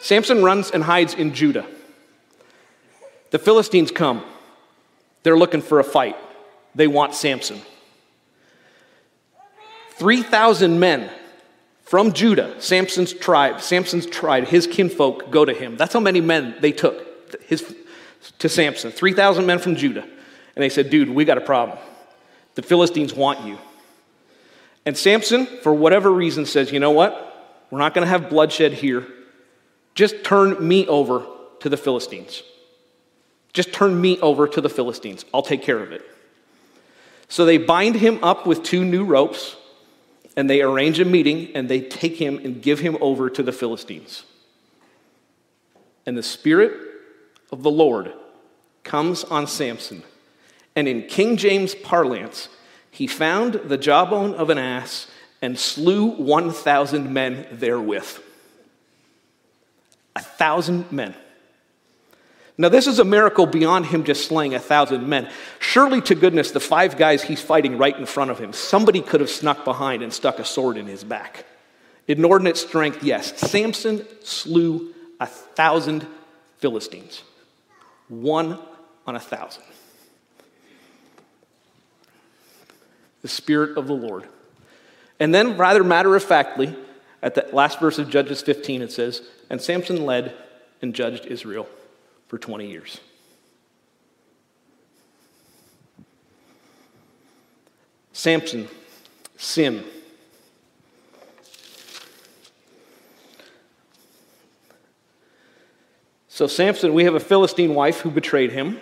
Samson 0.00 0.44
runs 0.44 0.70
and 0.70 0.84
hides 0.84 1.14
in 1.14 1.34
Judah. 1.34 1.66
The 3.32 3.40
Philistines 3.40 3.90
come. 3.90 4.22
They're 5.24 5.36
looking 5.36 5.62
for 5.62 5.80
a 5.80 5.84
fight. 5.84 6.16
They 6.76 6.86
want 6.86 7.14
Samson. 7.14 7.60
3,000 9.96 10.78
men 10.78 11.10
from 11.90 12.12
Judah, 12.12 12.54
Samson's 12.60 13.12
tribe, 13.12 13.60
Samson's 13.60 14.06
tribe, 14.06 14.46
his 14.46 14.68
kinfolk 14.68 15.28
go 15.32 15.44
to 15.44 15.52
him. 15.52 15.76
That's 15.76 15.92
how 15.92 15.98
many 15.98 16.20
men 16.20 16.54
they 16.60 16.70
took 16.70 17.42
his, 17.48 17.74
to 18.38 18.48
Samson. 18.48 18.92
3,000 18.92 19.44
men 19.44 19.58
from 19.58 19.74
Judah. 19.74 20.04
And 20.04 20.62
they 20.62 20.68
said, 20.68 20.88
Dude, 20.88 21.08
we 21.10 21.24
got 21.24 21.36
a 21.36 21.40
problem. 21.40 21.76
The 22.54 22.62
Philistines 22.62 23.12
want 23.12 23.44
you. 23.44 23.58
And 24.86 24.96
Samson, 24.96 25.46
for 25.64 25.74
whatever 25.74 26.12
reason, 26.12 26.46
says, 26.46 26.70
You 26.70 26.78
know 26.78 26.92
what? 26.92 27.58
We're 27.72 27.80
not 27.80 27.92
going 27.92 28.04
to 28.04 28.08
have 28.08 28.30
bloodshed 28.30 28.72
here. 28.72 29.04
Just 29.96 30.22
turn 30.22 30.64
me 30.64 30.86
over 30.86 31.26
to 31.58 31.68
the 31.68 31.76
Philistines. 31.76 32.44
Just 33.52 33.72
turn 33.72 34.00
me 34.00 34.16
over 34.20 34.46
to 34.46 34.60
the 34.60 34.68
Philistines. 34.68 35.24
I'll 35.34 35.42
take 35.42 35.62
care 35.64 35.82
of 35.82 35.90
it. 35.90 36.08
So 37.26 37.44
they 37.44 37.58
bind 37.58 37.96
him 37.96 38.22
up 38.22 38.46
with 38.46 38.62
two 38.62 38.84
new 38.84 39.04
ropes, 39.04 39.56
and 40.40 40.48
they 40.48 40.62
arrange 40.62 40.98
a 40.98 41.04
meeting, 41.04 41.54
and 41.54 41.68
they 41.68 41.82
take 41.82 42.16
him 42.16 42.38
and 42.38 42.62
give 42.62 42.78
him 42.78 42.96
over 43.02 43.28
to 43.28 43.42
the 43.42 43.52
Philistines. 43.52 44.24
And 46.06 46.16
the 46.16 46.22
Spirit 46.22 46.80
of 47.52 47.62
the 47.62 47.70
Lord 47.70 48.14
comes 48.82 49.22
on 49.22 49.46
Samson. 49.46 50.02
And 50.74 50.88
in 50.88 51.02
King 51.08 51.36
James 51.36 51.74
parlance, 51.74 52.48
he 52.90 53.06
found 53.06 53.52
the 53.52 53.76
jawbone 53.76 54.32
of 54.32 54.48
an 54.48 54.56
ass 54.56 55.08
and 55.42 55.58
slew 55.58 56.06
1,000 56.06 57.12
men 57.12 57.46
therewith. 57.52 58.20
A 60.16 60.22
thousand 60.22 60.90
men. 60.90 61.14
Now, 62.60 62.68
this 62.68 62.86
is 62.86 62.98
a 62.98 63.06
miracle 63.06 63.46
beyond 63.46 63.86
him 63.86 64.04
just 64.04 64.28
slaying 64.28 64.54
a 64.54 64.58
thousand 64.58 65.08
men. 65.08 65.30
Surely 65.60 66.02
to 66.02 66.14
goodness, 66.14 66.50
the 66.50 66.60
five 66.60 66.98
guys 66.98 67.22
he's 67.22 67.40
fighting 67.40 67.78
right 67.78 67.96
in 67.96 68.04
front 68.04 68.30
of 68.30 68.38
him, 68.38 68.52
somebody 68.52 69.00
could 69.00 69.22
have 69.22 69.30
snuck 69.30 69.64
behind 69.64 70.02
and 70.02 70.12
stuck 70.12 70.38
a 70.38 70.44
sword 70.44 70.76
in 70.76 70.86
his 70.86 71.02
back. 71.02 71.46
Inordinate 72.06 72.58
strength, 72.58 73.02
yes. 73.02 73.34
Samson 73.50 74.06
slew 74.22 74.92
a 75.18 75.26
thousand 75.26 76.06
Philistines, 76.58 77.22
one 78.08 78.58
on 79.06 79.16
a 79.16 79.20
thousand. 79.20 79.64
The 83.22 83.28
Spirit 83.28 83.78
of 83.78 83.86
the 83.86 83.94
Lord. 83.94 84.28
And 85.18 85.34
then, 85.34 85.56
rather 85.56 85.82
matter 85.82 86.14
of 86.14 86.22
factly, 86.22 86.76
at 87.22 87.34
the 87.34 87.48
last 87.54 87.80
verse 87.80 87.98
of 87.98 88.10
Judges 88.10 88.42
15, 88.42 88.82
it 88.82 88.92
says, 88.92 89.22
And 89.48 89.62
Samson 89.62 90.04
led 90.04 90.34
and 90.82 90.94
judged 90.94 91.24
Israel 91.24 91.66
for 92.30 92.38
20 92.38 92.68
years. 92.68 93.00
Samson, 98.12 98.68
sin. 99.36 99.82
So, 106.28 106.46
Samson, 106.46 106.94
we 106.94 107.02
have 107.02 107.16
a 107.16 107.20
Philistine 107.20 107.74
wife 107.74 108.02
who 108.02 108.12
betrayed 108.12 108.52
him. 108.52 108.80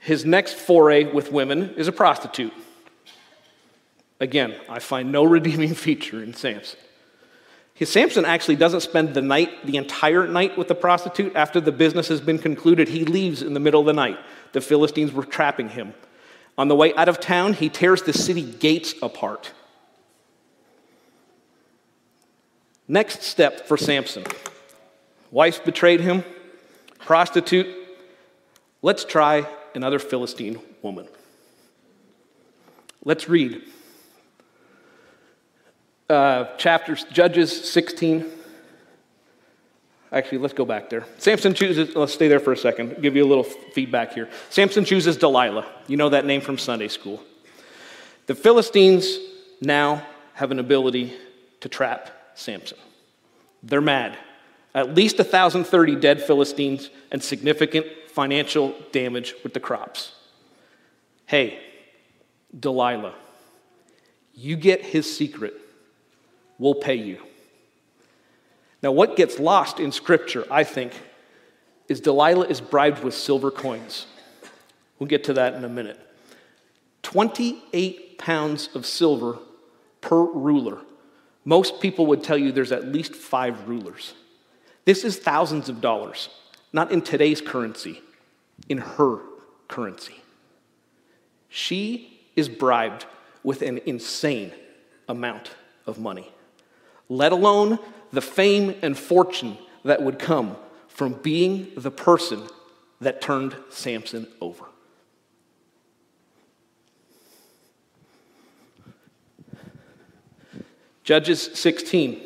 His 0.00 0.24
next 0.24 0.54
foray 0.54 1.04
with 1.04 1.30
women 1.30 1.74
is 1.76 1.86
a 1.86 1.92
prostitute. 1.92 2.52
Again, 4.18 4.56
I 4.68 4.80
find 4.80 5.12
no 5.12 5.22
redeeming 5.36 5.74
feature 5.74 6.20
in 6.20 6.34
Samson. 6.34 6.80
His 7.76 7.92
Samson 7.92 8.24
actually 8.24 8.56
doesn't 8.56 8.80
spend 8.80 9.12
the 9.12 9.20
night, 9.20 9.66
the 9.66 9.76
entire 9.76 10.26
night 10.26 10.56
with 10.56 10.66
the 10.66 10.74
prostitute 10.74 11.36
after 11.36 11.60
the 11.60 11.72
business 11.72 12.08
has 12.08 12.22
been 12.22 12.38
concluded. 12.38 12.88
He 12.88 13.04
leaves 13.04 13.42
in 13.42 13.52
the 13.52 13.60
middle 13.60 13.80
of 13.80 13.86
the 13.86 13.92
night. 13.92 14.18
The 14.52 14.62
Philistines 14.62 15.12
were 15.12 15.26
trapping 15.26 15.68
him. 15.68 15.92
On 16.56 16.68
the 16.68 16.74
way 16.74 16.94
out 16.94 17.10
of 17.10 17.20
town, 17.20 17.52
he 17.52 17.68
tears 17.68 18.02
the 18.02 18.14
city 18.14 18.42
gates 18.42 18.94
apart. 19.02 19.52
Next 22.88 23.22
step 23.22 23.66
for 23.68 23.76
Samson 23.76 24.24
wife 25.30 25.62
betrayed 25.64 26.00
him, 26.00 26.24
prostitute. 27.00 27.66
Let's 28.80 29.04
try 29.04 29.46
another 29.74 29.98
Philistine 29.98 30.60
woman. 30.80 31.08
Let's 33.04 33.28
read 33.28 33.62
uh, 36.08 36.56
chapters, 36.56 37.04
Judges 37.12 37.70
16. 37.70 38.24
Actually, 40.12 40.38
let's 40.38 40.54
go 40.54 40.64
back 40.64 40.88
there. 40.88 41.04
Samson 41.18 41.52
chooses, 41.52 41.94
let's 41.96 42.12
stay 42.12 42.28
there 42.28 42.40
for 42.40 42.52
a 42.52 42.56
second, 42.56 43.02
give 43.02 43.16
you 43.16 43.24
a 43.24 43.26
little 43.26 43.44
feedback 43.44 44.12
here. 44.12 44.28
Samson 44.50 44.84
chooses 44.84 45.16
Delilah. 45.16 45.66
You 45.88 45.96
know 45.96 46.08
that 46.10 46.24
name 46.24 46.40
from 46.40 46.58
Sunday 46.58 46.88
school. 46.88 47.22
The 48.26 48.34
Philistines 48.34 49.18
now 49.60 50.06
have 50.34 50.50
an 50.50 50.58
ability 50.58 51.14
to 51.60 51.68
trap 51.68 52.10
Samson. 52.34 52.78
They're 53.62 53.80
mad. 53.80 54.16
At 54.74 54.94
least 54.94 55.18
1,030 55.18 55.96
dead 55.96 56.22
Philistines 56.22 56.90
and 57.10 57.22
significant 57.22 57.86
financial 58.08 58.74
damage 58.92 59.34
with 59.42 59.54
the 59.54 59.60
crops. 59.60 60.12
Hey, 61.26 61.58
Delilah, 62.58 63.14
you 64.34 64.56
get 64.56 64.82
his 64.82 65.14
secret 65.16 65.54
we'll 66.58 66.74
pay 66.74 66.94
you. 66.94 67.20
Now, 68.82 68.92
what 68.92 69.16
gets 69.16 69.38
lost 69.38 69.80
in 69.80 69.90
Scripture, 69.92 70.46
I 70.50 70.64
think, 70.64 70.92
is 71.88 72.00
Delilah 72.00 72.46
is 72.46 72.60
bribed 72.60 73.02
with 73.02 73.14
silver 73.14 73.50
coins. 73.50 74.06
We'll 74.98 75.08
get 75.08 75.24
to 75.24 75.34
that 75.34 75.54
in 75.54 75.64
a 75.64 75.68
minute. 75.68 75.98
28 77.02 78.18
pounds 78.18 78.68
of 78.74 78.86
silver 78.86 79.38
per 80.00 80.22
ruler. 80.22 80.78
Most 81.44 81.80
people 81.80 82.06
would 82.06 82.22
tell 82.22 82.36
you 82.36 82.52
there's 82.52 82.72
at 82.72 82.86
least 82.86 83.14
five 83.14 83.68
rulers. 83.68 84.14
This 84.84 85.04
is 85.04 85.18
thousands 85.18 85.68
of 85.68 85.80
dollars, 85.80 86.28
not 86.72 86.90
in 86.90 87.02
today's 87.02 87.40
currency, 87.40 88.00
in 88.68 88.78
her 88.78 89.18
currency. 89.68 90.14
She 91.48 92.20
is 92.34 92.48
bribed 92.48 93.06
with 93.42 93.62
an 93.62 93.80
insane 93.86 94.52
amount 95.08 95.52
of 95.86 95.98
money 95.98 96.30
let 97.08 97.32
alone 97.32 97.78
the 98.12 98.20
fame 98.20 98.74
and 98.82 98.96
fortune 98.96 99.58
that 99.84 100.02
would 100.02 100.18
come 100.18 100.56
from 100.88 101.12
being 101.14 101.70
the 101.76 101.90
person 101.90 102.42
that 103.00 103.20
turned 103.20 103.54
Samson 103.70 104.26
over. 104.40 104.64
Judges 111.04 111.50
16. 111.54 112.20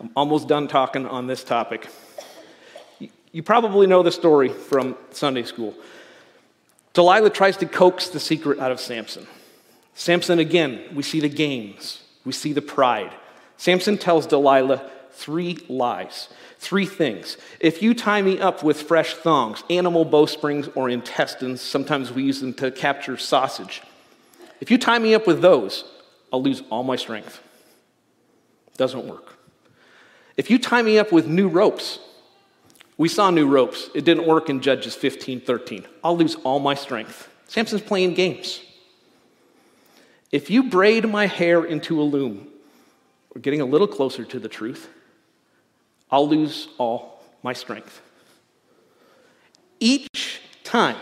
I'm 0.00 0.10
almost 0.14 0.46
done 0.46 0.68
talking 0.68 1.06
on 1.06 1.26
this 1.26 1.42
topic. 1.42 1.88
You 3.32 3.42
probably 3.42 3.86
know 3.86 4.02
the 4.02 4.12
story 4.12 4.50
from 4.50 4.96
Sunday 5.10 5.44
school. 5.44 5.74
Delilah 6.92 7.30
tries 7.30 7.56
to 7.58 7.66
coax 7.66 8.08
the 8.08 8.20
secret 8.20 8.58
out 8.58 8.70
of 8.70 8.78
Samson. 8.78 9.26
Samson, 9.94 10.38
again, 10.38 10.82
we 10.94 11.02
see 11.02 11.20
the 11.20 11.28
games, 11.28 12.02
we 12.24 12.32
see 12.32 12.52
the 12.52 12.62
pride. 12.62 13.12
Samson 13.56 13.98
tells 13.98 14.26
Delilah 14.26 14.90
three 15.12 15.58
lies, 15.68 16.28
three 16.58 16.86
things. 16.86 17.36
If 17.60 17.82
you 17.82 17.94
tie 17.94 18.22
me 18.22 18.40
up 18.40 18.62
with 18.62 18.82
fresh 18.82 19.14
thongs, 19.14 19.62
animal 19.70 20.04
bowstrings, 20.04 20.68
or 20.74 20.90
intestines, 20.90 21.60
sometimes 21.60 22.12
we 22.12 22.24
use 22.24 22.40
them 22.40 22.54
to 22.54 22.70
capture 22.70 23.16
sausage. 23.16 23.82
If 24.60 24.70
you 24.70 24.78
tie 24.78 24.98
me 24.98 25.14
up 25.14 25.26
with 25.26 25.40
those, 25.40 25.84
I'll 26.32 26.42
lose 26.42 26.62
all 26.70 26.82
my 26.82 26.96
strength. 26.96 27.40
Doesn't 28.76 29.06
work. 29.06 29.36
If 30.36 30.50
you 30.50 30.58
tie 30.58 30.82
me 30.82 30.98
up 30.98 31.12
with 31.12 31.28
new 31.28 31.48
ropes, 31.48 32.00
we 32.96 33.08
saw 33.08 33.30
new 33.30 33.46
ropes. 33.46 33.88
It 33.94 34.04
didn't 34.04 34.26
work 34.26 34.48
in 34.48 34.60
Judges 34.60 34.94
15 34.94 35.40
13. 35.40 35.86
I'll 36.02 36.16
lose 36.16 36.34
all 36.36 36.58
my 36.58 36.74
strength. 36.74 37.28
Samson's 37.46 37.82
playing 37.82 38.14
games. 38.14 38.60
If 40.32 40.50
you 40.50 40.64
braid 40.64 41.08
my 41.08 41.26
hair 41.26 41.64
into 41.64 42.00
a 42.00 42.02
loom, 42.02 42.48
we're 43.34 43.40
getting 43.40 43.60
a 43.60 43.66
little 43.66 43.88
closer 43.88 44.24
to 44.24 44.38
the 44.38 44.48
truth, 44.48 44.88
I'll 46.10 46.28
lose 46.28 46.68
all 46.78 47.22
my 47.42 47.52
strength. 47.52 48.00
Each 49.80 50.40
time, 50.62 50.96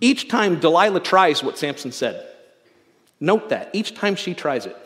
each 0.00 0.28
time 0.28 0.60
Delilah 0.60 1.00
tries 1.00 1.42
what 1.42 1.58
Samson 1.58 1.92
said, 1.92 2.26
note 3.20 3.48
that, 3.48 3.70
each 3.72 3.94
time 3.94 4.14
she 4.14 4.34
tries 4.34 4.66
it, 4.66 4.76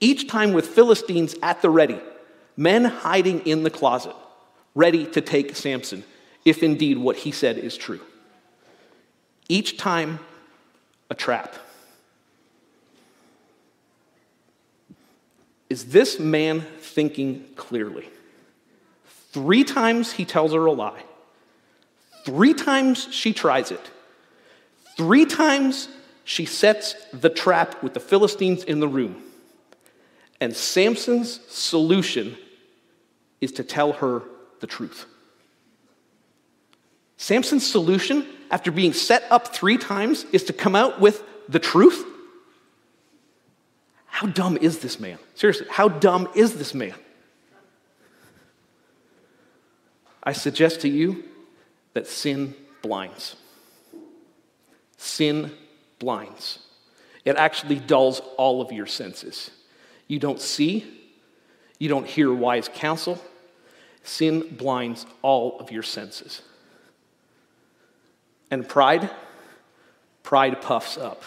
each 0.00 0.26
time 0.26 0.52
with 0.52 0.66
Philistines 0.66 1.36
at 1.42 1.62
the 1.62 1.70
ready, 1.70 2.00
men 2.56 2.84
hiding 2.84 3.40
in 3.40 3.62
the 3.62 3.70
closet, 3.70 4.16
ready 4.74 5.04
to 5.06 5.20
take 5.20 5.54
Samson, 5.54 6.02
if 6.44 6.62
indeed 6.62 6.98
what 6.98 7.16
he 7.16 7.30
said 7.30 7.58
is 7.58 7.76
true. 7.76 8.00
Each 9.48 9.76
time, 9.76 10.18
a 11.10 11.14
trap. 11.14 11.54
Is 15.72 15.86
this 15.86 16.18
man 16.18 16.60
thinking 16.80 17.46
clearly? 17.56 18.06
Three 19.30 19.64
times 19.64 20.12
he 20.12 20.26
tells 20.26 20.52
her 20.52 20.66
a 20.66 20.70
lie. 20.72 21.02
Three 22.26 22.52
times 22.52 23.08
she 23.10 23.32
tries 23.32 23.70
it. 23.70 23.90
Three 24.98 25.24
times 25.24 25.88
she 26.24 26.44
sets 26.44 26.94
the 27.14 27.30
trap 27.30 27.82
with 27.82 27.94
the 27.94 28.00
Philistines 28.00 28.64
in 28.64 28.80
the 28.80 28.86
room. 28.86 29.22
And 30.42 30.54
Samson's 30.54 31.40
solution 31.48 32.36
is 33.40 33.52
to 33.52 33.64
tell 33.64 33.94
her 33.94 34.24
the 34.60 34.66
truth. 34.66 35.06
Samson's 37.16 37.66
solution, 37.66 38.26
after 38.50 38.70
being 38.70 38.92
set 38.92 39.24
up 39.30 39.54
three 39.54 39.78
times, 39.78 40.26
is 40.32 40.44
to 40.44 40.52
come 40.52 40.76
out 40.76 41.00
with 41.00 41.24
the 41.48 41.58
truth? 41.58 42.11
How 44.22 44.28
dumb 44.28 44.56
is 44.56 44.78
this 44.78 45.00
man? 45.00 45.18
Seriously, 45.34 45.66
how 45.68 45.88
dumb 45.88 46.28
is 46.36 46.54
this 46.54 46.74
man? 46.74 46.94
I 50.22 50.30
suggest 50.30 50.82
to 50.82 50.88
you 50.88 51.24
that 51.94 52.06
sin 52.06 52.54
blinds. 52.82 53.34
Sin 54.96 55.50
blinds. 55.98 56.60
It 57.24 57.34
actually 57.34 57.80
dulls 57.80 58.22
all 58.36 58.62
of 58.62 58.70
your 58.70 58.86
senses. 58.86 59.50
You 60.06 60.20
don't 60.20 60.40
see, 60.40 60.86
you 61.80 61.88
don't 61.88 62.06
hear 62.06 62.32
wise 62.32 62.70
counsel. 62.72 63.20
Sin 64.04 64.54
blinds 64.56 65.04
all 65.22 65.58
of 65.58 65.72
your 65.72 65.82
senses. 65.82 66.42
And 68.52 68.68
pride, 68.68 69.10
pride 70.22 70.62
puffs 70.62 70.96
up. 70.96 71.24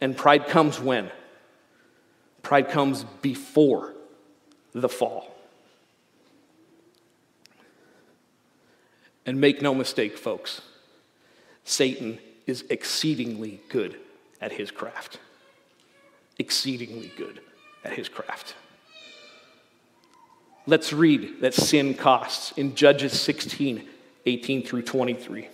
And 0.00 0.16
pride 0.16 0.46
comes 0.46 0.78
when? 0.78 1.10
Pride 2.44 2.68
comes 2.68 3.04
before 3.22 3.94
the 4.74 4.88
fall. 4.88 5.34
And 9.26 9.40
make 9.40 9.62
no 9.62 9.74
mistake, 9.74 10.18
folks, 10.18 10.60
Satan 11.64 12.18
is 12.46 12.64
exceedingly 12.68 13.60
good 13.70 13.96
at 14.42 14.52
his 14.52 14.70
craft. 14.70 15.18
Exceedingly 16.38 17.10
good 17.16 17.40
at 17.82 17.94
his 17.94 18.10
craft. 18.10 18.54
Let's 20.66 20.92
read 20.92 21.40
that 21.40 21.54
sin 21.54 21.94
costs 21.94 22.52
in 22.58 22.74
Judges 22.74 23.18
16, 23.18 23.88
18 24.26 24.66
through 24.66 24.82
23. 24.82 25.48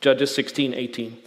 Judges 0.00 0.34
16, 0.34 0.74
18. 0.74 1.18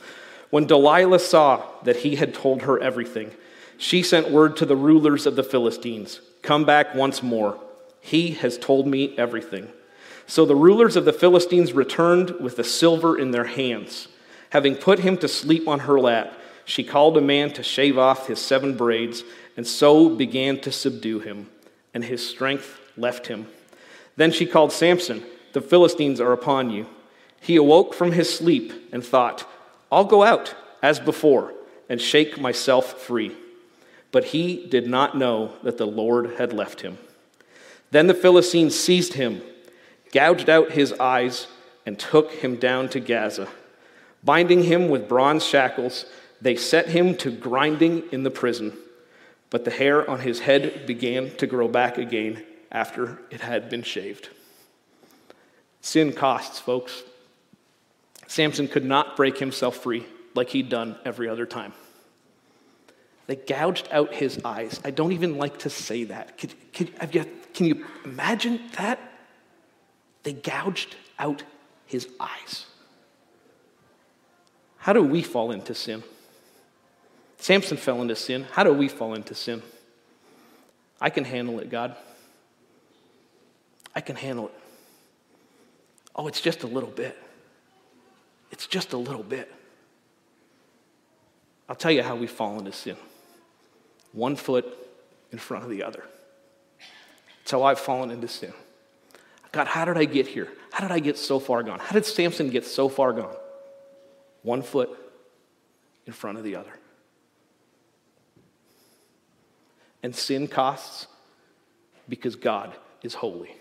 When 0.49 0.65
Delilah 0.65 1.19
saw 1.19 1.63
that 1.83 1.97
he 1.97 2.15
had 2.15 2.33
told 2.33 2.63
her 2.63 2.79
everything, 2.79 3.31
she 3.77 4.03
sent 4.03 4.31
word 4.31 4.57
to 4.57 4.65
the 4.65 4.75
rulers 4.75 5.25
of 5.25 5.35
the 5.35 5.43
Philistines 5.43 6.21
Come 6.41 6.63
back 6.65 6.95
once 6.95 7.21
more. 7.21 7.59
He 7.99 8.31
has 8.31 8.57
told 8.57 8.87
me 8.87 9.13
everything. 9.17 9.67
So 10.25 10.45
the 10.45 10.55
rulers 10.55 10.95
of 10.95 11.05
the 11.05 11.13
Philistines 11.13 11.73
returned 11.73 12.31
with 12.39 12.55
the 12.55 12.63
silver 12.63 13.17
in 13.17 13.31
their 13.31 13.45
hands. 13.45 14.07
Having 14.51 14.75
put 14.77 14.99
him 14.99 15.17
to 15.17 15.27
sleep 15.27 15.67
on 15.67 15.79
her 15.79 15.99
lap, 15.99 16.33
she 16.65 16.83
called 16.83 17.17
a 17.17 17.21
man 17.21 17.51
to 17.53 17.63
shave 17.63 17.97
off 17.97 18.27
his 18.27 18.39
seven 18.39 18.77
braids, 18.77 19.23
and 19.57 19.65
so 19.67 20.07
began 20.07 20.59
to 20.61 20.71
subdue 20.71 21.19
him, 21.19 21.49
and 21.93 22.03
his 22.03 22.27
strength 22.27 22.79
left 22.95 23.27
him. 23.27 23.47
Then 24.15 24.31
she 24.31 24.45
called 24.45 24.71
Samson, 24.71 25.23
The 25.53 25.61
Philistines 25.61 26.21
are 26.21 26.31
upon 26.31 26.69
you. 26.69 26.85
He 27.41 27.55
awoke 27.55 27.93
from 27.93 28.11
his 28.11 28.33
sleep 28.33 28.73
and 28.91 29.03
thought, 29.03 29.47
I'll 29.91 30.05
go 30.05 30.23
out 30.23 30.55
as 30.81 30.99
before 30.99 31.53
and 31.89 31.99
shake 31.99 32.39
myself 32.39 33.01
free. 33.01 33.35
But 34.11 34.25
he 34.25 34.65
did 34.67 34.87
not 34.87 35.17
know 35.17 35.53
that 35.63 35.77
the 35.77 35.87
Lord 35.87 36.35
had 36.37 36.53
left 36.53 36.81
him. 36.81 36.97
Then 37.91 38.07
the 38.07 38.13
Philistines 38.13 38.79
seized 38.79 39.13
him, 39.13 39.41
gouged 40.11 40.49
out 40.49 40.71
his 40.71 40.93
eyes, 40.93 41.47
and 41.85 41.97
took 41.97 42.31
him 42.31 42.55
down 42.55 42.89
to 42.89 42.99
Gaza. 42.99 43.47
Binding 44.23 44.63
him 44.63 44.89
with 44.89 45.07
bronze 45.07 45.45
shackles, 45.45 46.05
they 46.41 46.55
set 46.55 46.89
him 46.89 47.15
to 47.17 47.31
grinding 47.31 48.03
in 48.11 48.23
the 48.23 48.31
prison. 48.31 48.77
But 49.49 49.65
the 49.65 49.71
hair 49.71 50.07
on 50.09 50.19
his 50.19 50.41
head 50.41 50.85
began 50.85 51.35
to 51.37 51.47
grow 51.47 51.67
back 51.67 51.97
again 51.97 52.43
after 52.71 53.19
it 53.31 53.41
had 53.41 53.69
been 53.69 53.81
shaved. 53.81 54.29
Sin 55.81 56.13
costs, 56.13 56.59
folks. 56.59 57.03
Samson 58.29 58.67
could 58.67 58.85
not 58.85 59.15
break 59.15 59.39
himself 59.39 59.77
free 59.77 60.05
like 60.35 60.49
he'd 60.49 60.69
done 60.69 60.95
every 61.03 61.27
other 61.27 61.47
time. 61.47 61.73
They 63.25 63.35
gouged 63.35 63.89
out 63.91 64.13
his 64.13 64.39
eyes. 64.45 64.79
I 64.85 64.91
don't 64.91 65.13
even 65.13 65.37
like 65.37 65.57
to 65.59 65.69
say 65.71 66.03
that. 66.05 66.37
Could, 66.37 66.53
could, 66.71 66.93
can 67.53 67.65
you 67.65 67.85
imagine 68.05 68.61
that? 68.77 68.99
They 70.21 70.33
gouged 70.33 70.95
out 71.17 71.41
his 71.87 72.07
eyes. 72.19 72.67
How 74.77 74.93
do 74.93 75.01
we 75.01 75.23
fall 75.23 75.49
into 75.51 75.73
sin? 75.73 76.03
Samson 77.37 77.77
fell 77.77 77.99
into 77.99 78.15
sin. 78.15 78.45
How 78.51 78.63
do 78.63 78.71
we 78.71 78.89
fall 78.89 79.15
into 79.15 79.33
sin? 79.33 79.63
I 81.01 81.09
can 81.09 81.25
handle 81.25 81.59
it, 81.59 81.71
God. 81.71 81.95
I 83.95 84.01
can 84.01 84.15
handle 84.15 84.49
it. 84.49 84.53
Oh, 86.15 86.27
it's 86.27 86.41
just 86.41 86.61
a 86.61 86.67
little 86.67 86.91
bit. 86.91 87.17
It's 88.51 88.67
just 88.67 88.93
a 88.93 88.97
little 88.97 89.23
bit. 89.23 89.51
I'll 91.67 91.75
tell 91.75 91.91
you 91.91 92.01
how 92.01 92.15
we 92.15 92.27
fall 92.27 92.57
into 92.57 92.71
sin 92.71 92.97
one 94.11 94.35
foot 94.35 94.65
in 95.31 95.37
front 95.37 95.63
of 95.63 95.69
the 95.69 95.83
other. 95.83 96.03
That's 97.39 97.51
how 97.51 97.63
I've 97.63 97.79
fallen 97.79 98.11
into 98.11 98.27
sin. 98.27 98.53
God, 99.51 99.67
how 99.67 99.85
did 99.85 99.97
I 99.97 100.05
get 100.05 100.27
here? 100.27 100.47
How 100.71 100.87
did 100.87 100.91
I 100.91 100.99
get 100.99 101.17
so 101.17 101.39
far 101.39 101.63
gone? 101.63 101.79
How 101.79 101.93
did 101.93 102.05
Samson 102.05 102.49
get 102.49 102.65
so 102.65 102.89
far 102.89 103.13
gone? 103.13 103.35
One 104.43 104.61
foot 104.61 104.89
in 106.05 106.13
front 106.13 106.37
of 106.37 106.43
the 106.43 106.55
other. 106.55 106.71
And 110.01 110.15
sin 110.15 110.47
costs 110.47 111.07
because 112.07 112.35
God 112.35 112.73
is 113.03 113.15
holy. 113.15 113.55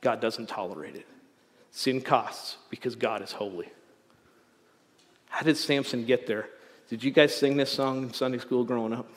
God 0.00 0.20
doesn't 0.20 0.48
tolerate 0.48 0.96
it. 0.96 1.06
Sin 1.72 2.02
costs 2.02 2.58
because 2.70 2.94
God 2.94 3.22
is 3.22 3.32
holy. 3.32 3.68
How 5.28 5.42
did 5.42 5.56
Samson 5.56 6.04
get 6.04 6.26
there? 6.26 6.48
Did 6.90 7.02
you 7.02 7.10
guys 7.10 7.34
sing 7.34 7.56
this 7.56 7.70
song 7.70 8.02
in 8.02 8.12
Sunday 8.12 8.38
school 8.38 8.62
growing 8.62 8.92
up? 8.92 9.10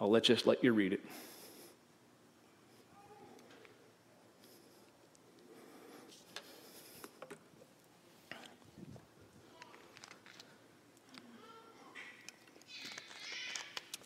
I'll 0.00 0.10
let 0.10 0.24
just 0.24 0.46
let 0.46 0.64
you 0.64 0.72
read 0.72 0.92
it. 0.92 1.00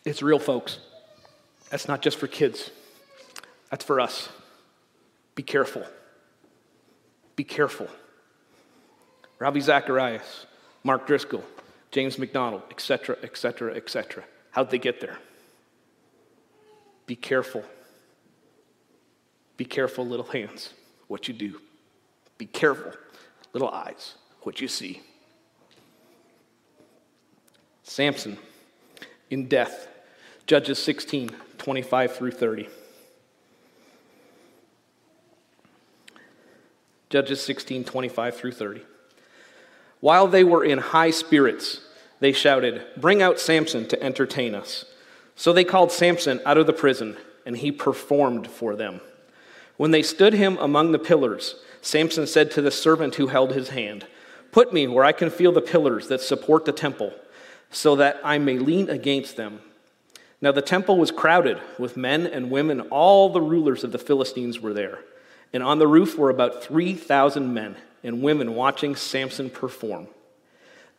It's 0.04 0.20
real, 0.22 0.38
folks. 0.38 0.80
That's 1.70 1.88
not 1.88 2.02
just 2.02 2.18
for 2.18 2.26
kids, 2.26 2.70
that's 3.70 3.84
for 3.84 3.98
us. 3.98 4.28
Be 5.34 5.42
careful. 5.42 5.84
Be 7.36 7.44
careful. 7.44 7.88
Ravi 9.38 9.60
Zacharias, 9.60 10.46
Mark 10.82 11.06
Driscoll, 11.06 11.44
James 11.90 12.18
MacDonald, 12.18 12.62
etc., 12.70 13.16
etc., 13.22 13.74
etc. 13.74 14.24
How'd 14.50 14.70
they 14.70 14.78
get 14.78 15.00
there? 15.00 15.18
Be 17.06 17.16
careful. 17.16 17.64
Be 19.56 19.64
careful, 19.64 20.06
little 20.06 20.26
hands, 20.26 20.72
what 21.08 21.28
you 21.28 21.34
do. 21.34 21.60
Be 22.38 22.46
careful. 22.46 22.92
little 23.52 23.70
eyes, 23.70 24.14
what 24.42 24.60
you 24.60 24.66
see. 24.66 25.00
Samson 27.84 28.36
in 29.30 29.46
death. 29.46 29.88
Judges 30.46 30.82
16, 30.82 31.30
25 31.58 32.16
through 32.16 32.32
30. 32.32 32.68
Judges 37.10 37.42
16, 37.42 37.84
25 37.84 38.36
through 38.36 38.52
30. 38.52 38.82
While 40.00 40.26
they 40.26 40.44
were 40.44 40.64
in 40.64 40.78
high 40.78 41.10
spirits, 41.10 41.80
they 42.20 42.32
shouted, 42.32 42.84
Bring 42.96 43.22
out 43.22 43.40
Samson 43.40 43.86
to 43.88 44.02
entertain 44.02 44.54
us. 44.54 44.84
So 45.36 45.52
they 45.52 45.64
called 45.64 45.92
Samson 45.92 46.40
out 46.44 46.58
of 46.58 46.66
the 46.66 46.72
prison, 46.72 47.16
and 47.46 47.56
he 47.56 47.72
performed 47.72 48.46
for 48.46 48.76
them. 48.76 49.00
When 49.76 49.90
they 49.90 50.02
stood 50.02 50.34
him 50.34 50.56
among 50.58 50.92
the 50.92 50.98
pillars, 50.98 51.56
Samson 51.80 52.26
said 52.26 52.50
to 52.52 52.62
the 52.62 52.70
servant 52.70 53.16
who 53.16 53.26
held 53.26 53.52
his 53.52 53.70
hand, 53.70 54.06
Put 54.52 54.72
me 54.72 54.86
where 54.86 55.04
I 55.04 55.12
can 55.12 55.30
feel 55.30 55.52
the 55.52 55.60
pillars 55.60 56.08
that 56.08 56.20
support 56.20 56.64
the 56.64 56.72
temple, 56.72 57.12
so 57.70 57.96
that 57.96 58.20
I 58.22 58.38
may 58.38 58.58
lean 58.58 58.88
against 58.88 59.36
them. 59.36 59.60
Now 60.40 60.52
the 60.52 60.62
temple 60.62 60.96
was 60.96 61.10
crowded 61.10 61.60
with 61.78 61.96
men 61.96 62.26
and 62.26 62.50
women. 62.50 62.82
All 62.82 63.30
the 63.30 63.40
rulers 63.40 63.82
of 63.82 63.92
the 63.92 63.98
Philistines 63.98 64.60
were 64.60 64.72
there. 64.72 65.00
And 65.54 65.62
on 65.62 65.78
the 65.78 65.86
roof 65.86 66.18
were 66.18 66.30
about 66.30 66.64
3,000 66.64 67.54
men 67.54 67.76
and 68.02 68.22
women 68.22 68.56
watching 68.56 68.96
Samson 68.96 69.48
perform. 69.48 70.08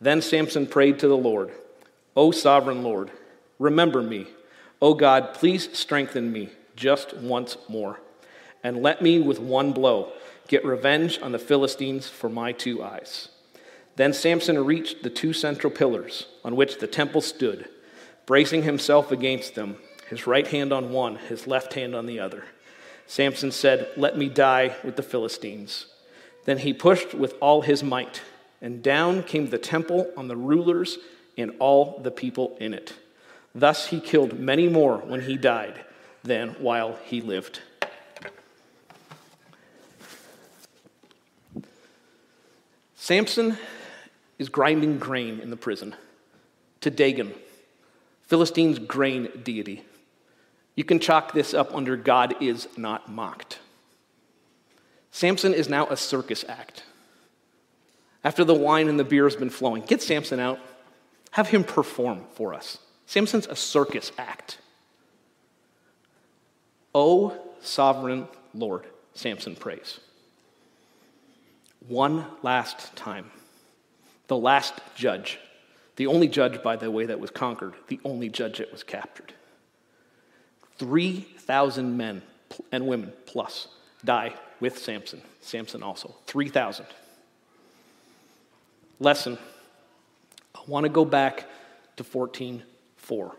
Then 0.00 0.22
Samson 0.22 0.66
prayed 0.66 0.98
to 0.98 1.08
the 1.08 1.16
Lord, 1.16 1.52
O 2.16 2.30
sovereign 2.30 2.82
Lord, 2.82 3.10
remember 3.58 4.02
me. 4.02 4.26
O 4.80 4.94
God, 4.94 5.34
please 5.34 5.68
strengthen 5.76 6.32
me 6.32 6.50
just 6.74 7.14
once 7.14 7.58
more, 7.68 8.00
and 8.64 8.82
let 8.82 9.02
me 9.02 9.20
with 9.20 9.38
one 9.38 9.72
blow 9.72 10.12
get 10.48 10.64
revenge 10.64 11.18
on 11.20 11.32
the 11.32 11.38
Philistines 11.38 12.08
for 12.08 12.28
my 12.28 12.52
two 12.52 12.82
eyes. 12.82 13.28
Then 13.96 14.12
Samson 14.12 14.64
reached 14.64 15.02
the 15.02 15.10
two 15.10 15.32
central 15.32 15.72
pillars 15.72 16.26
on 16.44 16.56
which 16.56 16.78
the 16.78 16.86
temple 16.86 17.20
stood, 17.20 17.68
bracing 18.26 18.62
himself 18.62 19.10
against 19.10 19.54
them, 19.54 19.76
his 20.08 20.26
right 20.26 20.46
hand 20.46 20.72
on 20.72 20.92
one, 20.92 21.16
his 21.16 21.46
left 21.46 21.74
hand 21.74 21.94
on 21.94 22.06
the 22.06 22.20
other. 22.20 22.44
Samson 23.06 23.52
said, 23.52 23.88
Let 23.96 24.16
me 24.16 24.28
die 24.28 24.76
with 24.82 24.96
the 24.96 25.02
Philistines. 25.02 25.86
Then 26.44 26.58
he 26.58 26.72
pushed 26.72 27.14
with 27.14 27.34
all 27.40 27.62
his 27.62 27.82
might, 27.82 28.22
and 28.60 28.82
down 28.82 29.22
came 29.22 29.50
the 29.50 29.58
temple 29.58 30.10
on 30.16 30.28
the 30.28 30.36
rulers 30.36 30.98
and 31.36 31.52
all 31.58 31.98
the 32.00 32.10
people 32.10 32.56
in 32.60 32.72
it. 32.72 32.94
Thus 33.54 33.86
he 33.86 34.00
killed 34.00 34.38
many 34.38 34.68
more 34.68 34.98
when 34.98 35.22
he 35.22 35.36
died 35.36 35.84
than 36.22 36.50
while 36.58 36.98
he 37.04 37.20
lived. 37.20 37.60
Samson 42.94 43.56
is 44.38 44.48
grinding 44.48 44.98
grain 44.98 45.38
in 45.40 45.50
the 45.50 45.56
prison 45.56 45.94
to 46.80 46.90
Dagon, 46.90 47.32
Philistine's 48.22 48.78
grain 48.78 49.28
deity. 49.44 49.84
You 50.76 50.84
can 50.84 51.00
chalk 51.00 51.32
this 51.32 51.54
up 51.54 51.74
under 51.74 51.96
God 51.96 52.36
is 52.40 52.68
not 52.76 53.10
mocked. 53.10 53.58
Samson 55.10 55.54
is 55.54 55.68
now 55.68 55.86
a 55.86 55.96
circus 55.96 56.44
act. 56.46 56.84
After 58.22 58.44
the 58.44 58.54
wine 58.54 58.88
and 58.88 59.00
the 59.00 59.04
beer 59.04 59.24
has 59.24 59.36
been 59.36 59.50
flowing, 59.50 59.82
get 59.82 60.02
Samson 60.02 60.38
out, 60.38 60.60
have 61.30 61.48
him 61.48 61.64
perform 61.64 62.24
for 62.34 62.52
us. 62.52 62.78
Samson's 63.06 63.46
a 63.46 63.56
circus 63.56 64.12
act. 64.18 64.58
O 66.94 67.36
sovereign 67.62 68.28
Lord, 68.52 68.86
Samson 69.14 69.56
prays. 69.56 70.00
One 71.88 72.26
last 72.42 72.94
time. 72.96 73.30
The 74.26 74.36
last 74.36 74.74
judge. 74.96 75.38
The 75.96 76.08
only 76.08 76.28
judge, 76.28 76.62
by 76.62 76.76
the 76.76 76.90
way, 76.90 77.06
that 77.06 77.20
was 77.20 77.30
conquered. 77.30 77.74
The 77.88 78.00
only 78.04 78.28
judge 78.28 78.58
that 78.58 78.72
was 78.72 78.82
captured. 78.82 79.32
3,000 80.78 81.96
men 81.96 82.22
and 82.72 82.86
women 82.86 83.12
plus 83.26 83.68
die 84.04 84.34
with 84.60 84.78
Samson. 84.78 85.22
Samson 85.40 85.82
also. 85.82 86.14
3,000. 86.26 86.86
Lesson. 88.98 89.38
I 90.54 90.60
want 90.66 90.84
to 90.84 90.90
go 90.90 91.04
back 91.04 91.46
to 91.96 92.04
14:4. 92.04 93.32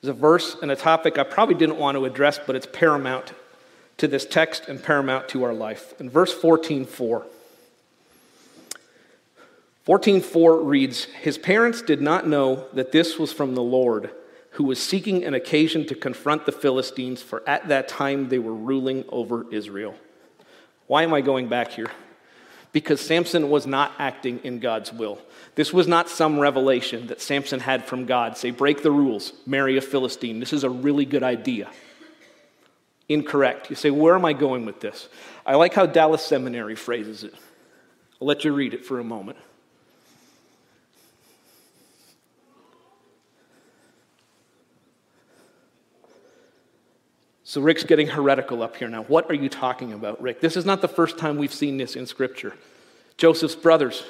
There's 0.00 0.16
a 0.16 0.18
verse 0.18 0.56
and 0.60 0.70
a 0.70 0.76
topic 0.76 1.18
I 1.18 1.24
probably 1.24 1.54
didn't 1.54 1.76
want 1.76 1.96
to 1.96 2.04
address, 2.04 2.38
but 2.44 2.56
it's 2.56 2.66
paramount 2.66 3.32
to 3.98 4.08
this 4.08 4.24
text 4.24 4.66
and 4.66 4.82
paramount 4.82 5.28
to 5.28 5.44
our 5.44 5.52
life. 5.52 5.94
In 6.00 6.08
verse 6.08 6.32
14:4, 6.32 7.26
14:4 9.84 10.56
reads, 10.56 11.04
"His 11.04 11.38
parents 11.38 11.82
did 11.82 12.00
not 12.00 12.26
know 12.26 12.66
that 12.72 12.92
this 12.92 13.18
was 13.18 13.32
from 13.32 13.54
the 13.54 13.62
Lord, 13.62 14.10
who 14.60 14.66
was 14.66 14.78
seeking 14.78 15.24
an 15.24 15.32
occasion 15.32 15.86
to 15.86 15.94
confront 15.94 16.44
the 16.44 16.52
Philistines, 16.52 17.22
for 17.22 17.42
at 17.48 17.68
that 17.68 17.88
time 17.88 18.28
they 18.28 18.38
were 18.38 18.52
ruling 18.52 19.06
over 19.08 19.46
Israel." 19.50 19.94
Why 20.86 21.02
am 21.02 21.14
I 21.14 21.22
going 21.22 21.48
back 21.48 21.72
here? 21.72 21.90
Because 22.70 23.00
Samson 23.00 23.48
was 23.48 23.66
not 23.66 23.92
acting 23.98 24.38
in 24.44 24.60
God's 24.60 24.92
will. 24.92 25.18
This 25.54 25.72
was 25.72 25.88
not 25.88 26.10
some 26.10 26.38
revelation 26.38 27.06
that 27.06 27.22
Samson 27.22 27.60
had 27.60 27.86
from 27.86 28.04
God. 28.04 28.36
Say, 28.36 28.50
break 28.50 28.82
the 28.82 28.90
rules, 28.90 29.32
marry 29.46 29.78
a 29.78 29.80
Philistine. 29.80 30.40
This 30.40 30.52
is 30.52 30.62
a 30.62 30.68
really 30.68 31.06
good 31.06 31.22
idea. 31.22 31.70
Incorrect. 33.08 33.70
You 33.70 33.76
say, 33.76 33.90
where 33.90 34.14
am 34.14 34.26
I 34.26 34.34
going 34.34 34.66
with 34.66 34.80
this? 34.80 35.08
I 35.46 35.54
like 35.54 35.72
how 35.72 35.86
Dallas 35.86 36.22
Seminary 36.22 36.76
phrases 36.76 37.24
it. 37.24 37.32
I'll 38.20 38.28
let 38.28 38.44
you 38.44 38.52
read 38.52 38.74
it 38.74 38.84
for 38.84 39.00
a 39.00 39.04
moment. 39.04 39.38
So 47.50 47.60
Rick's 47.60 47.82
getting 47.82 48.06
heretical 48.06 48.62
up 48.62 48.76
here 48.76 48.86
now. 48.86 49.02
What 49.02 49.28
are 49.28 49.34
you 49.34 49.48
talking 49.48 49.92
about, 49.92 50.22
Rick? 50.22 50.40
This 50.40 50.56
is 50.56 50.64
not 50.64 50.82
the 50.82 50.86
first 50.86 51.18
time 51.18 51.36
we've 51.36 51.52
seen 51.52 51.78
this 51.78 51.96
in 51.96 52.06
Scripture. 52.06 52.54
Joseph's 53.16 53.56
brothers, 53.56 54.04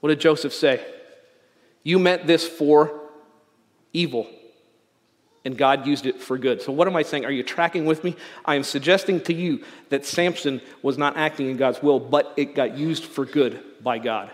what 0.00 0.10
did 0.10 0.20
Joseph 0.20 0.52
say? 0.52 0.84
You 1.82 1.98
meant 1.98 2.26
this 2.26 2.46
for 2.46 3.08
evil, 3.94 4.26
and 5.46 5.56
God 5.56 5.86
used 5.86 6.04
it 6.04 6.20
for 6.20 6.36
good. 6.36 6.60
So, 6.60 6.70
what 6.70 6.86
am 6.86 6.94
I 6.94 7.04
saying? 7.04 7.24
Are 7.24 7.30
you 7.30 7.42
tracking 7.42 7.86
with 7.86 8.04
me? 8.04 8.16
I 8.44 8.56
am 8.56 8.64
suggesting 8.64 9.22
to 9.22 9.32
you 9.32 9.64
that 9.88 10.04
Samson 10.04 10.60
was 10.82 10.98
not 10.98 11.16
acting 11.16 11.48
in 11.48 11.56
God's 11.56 11.82
will, 11.82 11.98
but 11.98 12.34
it 12.36 12.54
got 12.54 12.76
used 12.76 13.06
for 13.06 13.24
good 13.24 13.64
by 13.82 13.96
God. 13.96 14.30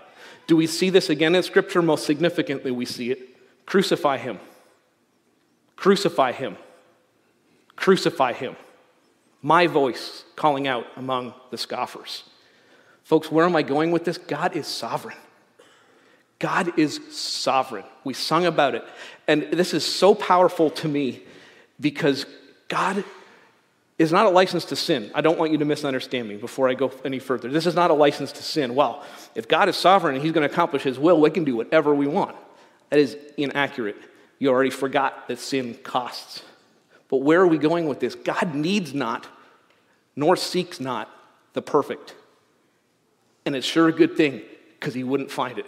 Do 0.49 0.57
we 0.57 0.67
see 0.67 0.91
this 0.91 1.09
again 1.09 1.37
in 1.37 1.45
Scripture? 1.45 1.83
Most 1.83 2.05
significantly, 2.05 2.73
we 2.73 2.85
see 2.85 3.13
it. 3.13 3.21
Crucify 3.65 4.17
him. 4.17 4.41
Crucify 5.77 6.33
him. 6.33 6.57
Crucify 7.77 8.33
him. 8.33 8.57
My 9.43 9.67
voice 9.67 10.25
calling 10.37 10.67
out 10.67 10.87
among 10.97 11.35
the 11.51 11.59
scoffers. 11.59 12.25
Folks, 13.03 13.31
where 13.31 13.45
am 13.45 13.55
I 13.55 13.63
going 13.63 13.91
with 13.91 14.05
this? 14.05 14.17
God 14.17 14.57
is 14.57 14.67
sovereign. 14.67 15.17
God 16.39 16.79
is 16.79 17.01
sovereign. 17.11 17.85
We 18.03 18.15
sung 18.15 18.47
about 18.47 18.75
it. 18.75 18.85
And 19.29 19.45
this 19.53 19.75
is 19.75 19.85
so 19.85 20.15
powerful 20.15 20.71
to 20.71 20.89
me 20.89 21.23
because 21.81 22.27
God 22.69 23.05
is 23.99 24.11
not 24.11 24.27
a 24.27 24.31
license 24.31 24.65
to 24.67 24.77
sin. 24.77 25.11
I 25.15 25.21
don't 25.21 25.39
want 25.39 25.53
you 25.53 25.59
to 25.59 25.65
misunderstand 25.65 26.29
me 26.29 26.37
before 26.37 26.69
I 26.69 26.75
go 26.75 26.91
any 27.05 27.19
further. 27.19 27.49
This 27.49 27.67
is 27.67 27.75
not 27.75 27.91
a 27.91 27.95
license 27.95 28.33
to 28.33 28.43
sin. 28.43 28.75
Well, 28.75 29.05
if 29.35 29.47
God 29.47 29.69
is 29.69 29.77
sovereign 29.77 30.17
and 30.17 30.25
He's 30.25 30.33
going 30.33 30.47
to 30.47 30.53
accomplish 30.53 30.83
His 30.83 30.99
will, 30.99 31.21
we 31.21 31.31
can 31.31 31.45
do 31.45 31.57
whatever 31.57 31.95
we 31.95 32.07
want. 32.07 32.35
That 32.91 32.99
is 32.99 33.17
inaccurate. 33.37 33.97
You 34.39 34.51
already 34.51 34.71
forgot 34.71 35.29
that 35.29 35.39
sin 35.39 35.75
costs. 35.83 36.43
But 37.09 37.19
where 37.19 37.41
are 37.41 37.47
we 37.47 37.59
going 37.59 37.87
with 37.87 38.01
this? 38.01 38.15
God 38.15 38.55
needs 38.55 38.95
not, 38.95 39.29
nor 40.17 40.37
seeks 40.37 40.81
not, 40.81 41.11
the 41.53 41.63
perfect. 41.63 42.15
And 43.47 43.55
it's 43.55 43.67
sure 43.67 43.89
a 43.89 43.93
good 43.93 44.17
thing 44.17 44.43
because 44.79 44.95
he 44.95 45.05
wouldn't 45.05 45.31
find 45.31 45.59
it. 45.59 45.67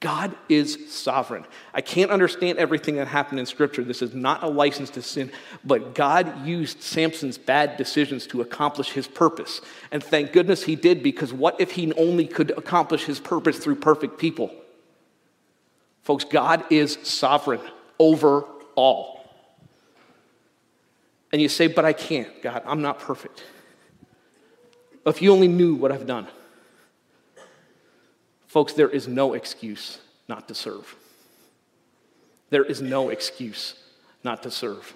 God 0.00 0.34
is 0.48 0.92
sovereign. 0.92 1.44
I 1.72 1.80
can't 1.80 2.10
understand 2.10 2.58
everything 2.58 2.96
that 2.96 3.06
happened 3.06 3.38
in 3.38 3.46
Scripture. 3.46 3.84
This 3.84 4.02
is 4.02 4.14
not 4.14 4.42
a 4.42 4.48
license 4.48 4.90
to 4.90 5.02
sin, 5.02 5.30
but 5.64 5.94
God 5.94 6.44
used 6.44 6.82
Samson's 6.82 7.38
bad 7.38 7.76
decisions 7.76 8.26
to 8.28 8.40
accomplish 8.40 8.90
his 8.90 9.06
purpose. 9.06 9.60
And 9.92 10.02
thank 10.02 10.32
goodness 10.32 10.64
he 10.64 10.74
did, 10.74 11.04
because 11.04 11.32
what 11.32 11.60
if 11.60 11.70
he 11.70 11.92
only 11.92 12.26
could 12.26 12.50
accomplish 12.58 13.04
his 13.04 13.20
purpose 13.20 13.58
through 13.58 13.76
perfect 13.76 14.18
people? 14.18 14.52
Folks, 16.02 16.24
God 16.24 16.64
is 16.68 16.98
sovereign 17.04 17.60
over 18.00 18.42
all. 18.74 19.21
And 21.32 21.40
you 21.40 21.48
say, 21.48 21.66
But 21.66 21.84
I 21.84 21.92
can't, 21.92 22.28
God, 22.42 22.62
I'm 22.66 22.82
not 22.82 23.00
perfect. 23.00 23.42
If 25.04 25.20
you 25.20 25.32
only 25.32 25.48
knew 25.48 25.74
what 25.74 25.90
I've 25.90 26.06
done. 26.06 26.28
Folks, 28.46 28.74
there 28.74 28.90
is 28.90 29.08
no 29.08 29.32
excuse 29.32 29.98
not 30.28 30.46
to 30.48 30.54
serve. 30.54 30.94
There 32.50 32.64
is 32.64 32.82
no 32.82 33.08
excuse 33.08 33.74
not 34.22 34.42
to 34.42 34.50
serve. 34.50 34.94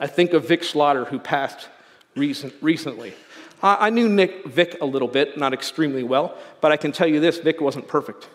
I 0.00 0.08
think 0.08 0.32
of 0.32 0.48
Vic 0.48 0.64
Slaughter, 0.64 1.04
who 1.04 1.20
passed 1.20 1.68
recent, 2.16 2.52
recently. 2.60 3.14
I 3.62 3.90
knew 3.90 4.08
Nick 4.08 4.44
Vic 4.44 4.76
a 4.80 4.84
little 4.84 5.08
bit, 5.08 5.38
not 5.38 5.54
extremely 5.54 6.02
well, 6.02 6.36
but 6.60 6.72
I 6.72 6.76
can 6.76 6.92
tell 6.92 7.06
you 7.06 7.20
this 7.20 7.38
Vic 7.38 7.60
wasn't 7.60 7.88
perfect. 7.88 8.28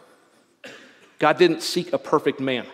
God 1.20 1.38
didn't 1.38 1.62
seek 1.62 1.94
a 1.94 2.00
perfect 2.00 2.40
man. 2.40 2.66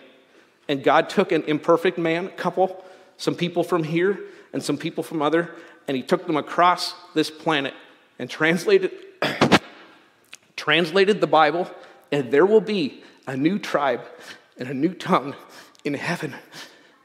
And 0.68 0.82
God 0.82 1.08
took 1.10 1.32
an 1.32 1.42
imperfect 1.42 1.98
man, 1.98 2.28
couple, 2.28 2.84
some 3.16 3.34
people 3.34 3.64
from 3.64 3.84
here 3.84 4.20
and 4.52 4.62
some 4.62 4.76
people 4.76 5.02
from 5.02 5.22
other, 5.22 5.50
and 5.88 5.96
he 5.96 6.02
took 6.02 6.26
them 6.26 6.36
across 6.36 6.94
this 7.14 7.30
planet 7.30 7.74
and 8.18 8.28
translated 8.28 8.92
translated 10.56 11.20
the 11.20 11.26
Bible, 11.26 11.70
and 12.10 12.30
there 12.30 12.46
will 12.46 12.60
be 12.60 13.02
a 13.26 13.36
new 13.36 13.58
tribe 13.58 14.02
and 14.58 14.68
a 14.68 14.74
new 14.74 14.94
tongue 14.94 15.34
in 15.84 15.94
heaven 15.94 16.34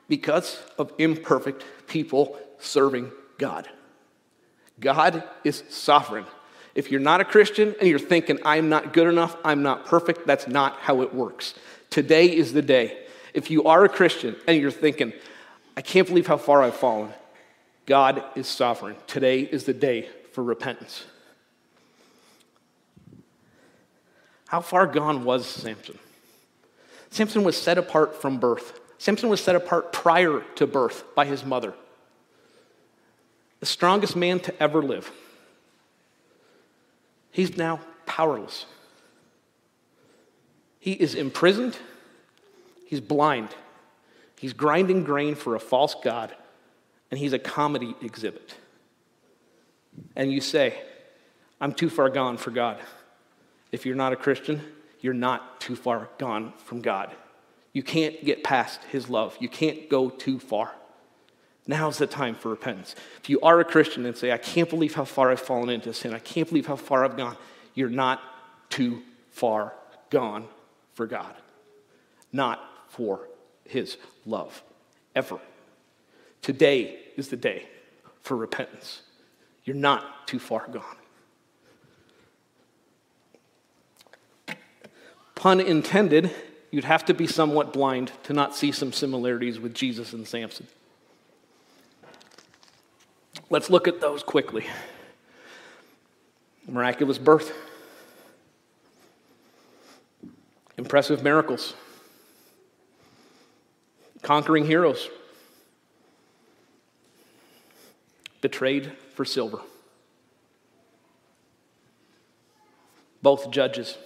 because 0.07 0.61
of 0.77 0.91
imperfect 0.97 1.63
people 1.87 2.39
serving 2.59 3.11
God. 3.37 3.69
God 4.79 5.23
is 5.43 5.63
sovereign. 5.69 6.25
If 6.73 6.89
you're 6.89 7.01
not 7.01 7.21
a 7.21 7.25
Christian 7.25 7.75
and 7.79 7.89
you're 7.89 7.99
thinking, 7.99 8.39
I'm 8.43 8.69
not 8.69 8.93
good 8.93 9.07
enough, 9.07 9.35
I'm 9.43 9.61
not 9.61 9.85
perfect, 9.85 10.25
that's 10.25 10.47
not 10.47 10.77
how 10.79 11.01
it 11.01 11.13
works. 11.13 11.53
Today 11.89 12.25
is 12.25 12.53
the 12.53 12.61
day. 12.61 13.05
If 13.33 13.51
you 13.51 13.65
are 13.65 13.83
a 13.83 13.89
Christian 13.89 14.35
and 14.47 14.59
you're 14.59 14.71
thinking, 14.71 15.13
I 15.75 15.81
can't 15.81 16.07
believe 16.07 16.27
how 16.27 16.37
far 16.37 16.61
I've 16.61 16.75
fallen, 16.75 17.11
God 17.85 18.23
is 18.35 18.47
sovereign. 18.47 18.95
Today 19.07 19.41
is 19.41 19.63
the 19.63 19.73
day 19.73 20.09
for 20.33 20.43
repentance. 20.43 21.05
How 24.47 24.61
far 24.61 24.85
gone 24.85 25.23
was 25.23 25.47
Samson? 25.47 25.97
Samson 27.09 27.43
was 27.43 27.55
set 27.55 27.77
apart 27.77 28.21
from 28.21 28.37
birth. 28.37 28.79
Samson 28.97 29.29
was 29.29 29.41
set 29.41 29.55
apart 29.55 29.93
prior 29.93 30.43
to 30.55 30.67
birth 30.67 31.03
by 31.15 31.25
his 31.25 31.45
mother. 31.45 31.73
The 33.59 33.65
strongest 33.65 34.15
man 34.15 34.39
to 34.41 34.61
ever 34.61 34.81
live. 34.81 35.11
He's 37.31 37.55
now 37.57 37.79
powerless. 38.05 38.65
He 40.79 40.93
is 40.93 41.15
imprisoned. 41.15 41.77
He's 42.85 42.99
blind. 42.99 43.49
He's 44.41 44.53
grinding 44.53 45.03
grain 45.03 45.35
for 45.35 45.53
a 45.53 45.59
false 45.59 45.95
God. 46.03 46.33
And 47.11 47.19
he's 47.19 47.31
a 47.31 47.37
comedy 47.37 47.93
exhibit. 48.01 48.55
And 50.15 50.31
you 50.31 50.41
say, 50.41 50.81
I'm 51.59 51.73
too 51.73 51.91
far 51.91 52.09
gone 52.09 52.37
for 52.37 52.49
God. 52.49 52.79
If 53.71 53.85
you're 53.85 53.95
not 53.95 54.13
a 54.13 54.15
Christian, 54.15 54.59
you're 54.99 55.13
not 55.13 55.61
too 55.61 55.75
far 55.75 56.09
gone 56.17 56.53
from 56.57 56.81
God. 56.81 57.11
You 57.71 57.83
can't 57.83 58.25
get 58.25 58.43
past 58.43 58.83
his 58.85 59.11
love. 59.11 59.37
You 59.39 59.47
can't 59.47 59.87
go 59.89 60.09
too 60.09 60.39
far. 60.39 60.71
Now's 61.67 61.99
the 61.99 62.07
time 62.07 62.33
for 62.33 62.49
repentance. 62.49 62.95
If 63.21 63.29
you 63.29 63.39
are 63.41 63.59
a 63.59 63.63
Christian 63.63 64.07
and 64.07 64.17
say, 64.17 64.31
I 64.31 64.39
can't 64.39 64.71
believe 64.71 64.95
how 64.95 65.05
far 65.05 65.29
I've 65.29 65.39
fallen 65.39 65.69
into 65.69 65.93
sin, 65.93 66.15
I 66.15 66.19
can't 66.19 66.47
believe 66.47 66.65
how 66.65 66.77
far 66.77 67.05
I've 67.05 67.15
gone, 67.15 67.37
you're 67.75 67.89
not 67.89 68.19
too 68.71 69.03
far 69.29 69.75
gone 70.09 70.47
for 70.95 71.05
God, 71.05 71.35
not 72.33 72.59
for 72.87 73.27
his 73.71 73.97
love, 74.25 74.61
ever. 75.15 75.39
Today 76.41 76.99
is 77.17 77.29
the 77.29 77.37
day 77.37 77.67
for 78.21 78.35
repentance. 78.35 79.01
You're 79.63 79.75
not 79.75 80.27
too 80.27 80.39
far 80.39 80.67
gone. 80.71 80.83
Pun 85.35 85.59
intended, 85.59 86.31
you'd 86.69 86.83
have 86.83 87.05
to 87.05 87.13
be 87.13 87.25
somewhat 87.25 87.73
blind 87.73 88.11
to 88.23 88.33
not 88.33 88.55
see 88.55 88.71
some 88.71 88.93
similarities 88.93 89.59
with 89.59 89.73
Jesus 89.73 90.13
and 90.13 90.27
Samson. 90.27 90.67
Let's 93.49 93.69
look 93.69 93.87
at 93.87 94.01
those 94.01 94.23
quickly. 94.23 94.67
Miraculous 96.67 97.17
birth, 97.17 97.53
impressive 100.77 101.23
miracles, 101.23 101.73
conquering 104.21 104.65
heroes, 104.65 105.09
betrayed 108.41 108.91
for 109.15 109.25
silver. 109.25 109.59
Both 113.21 113.51
judges. 113.51 113.97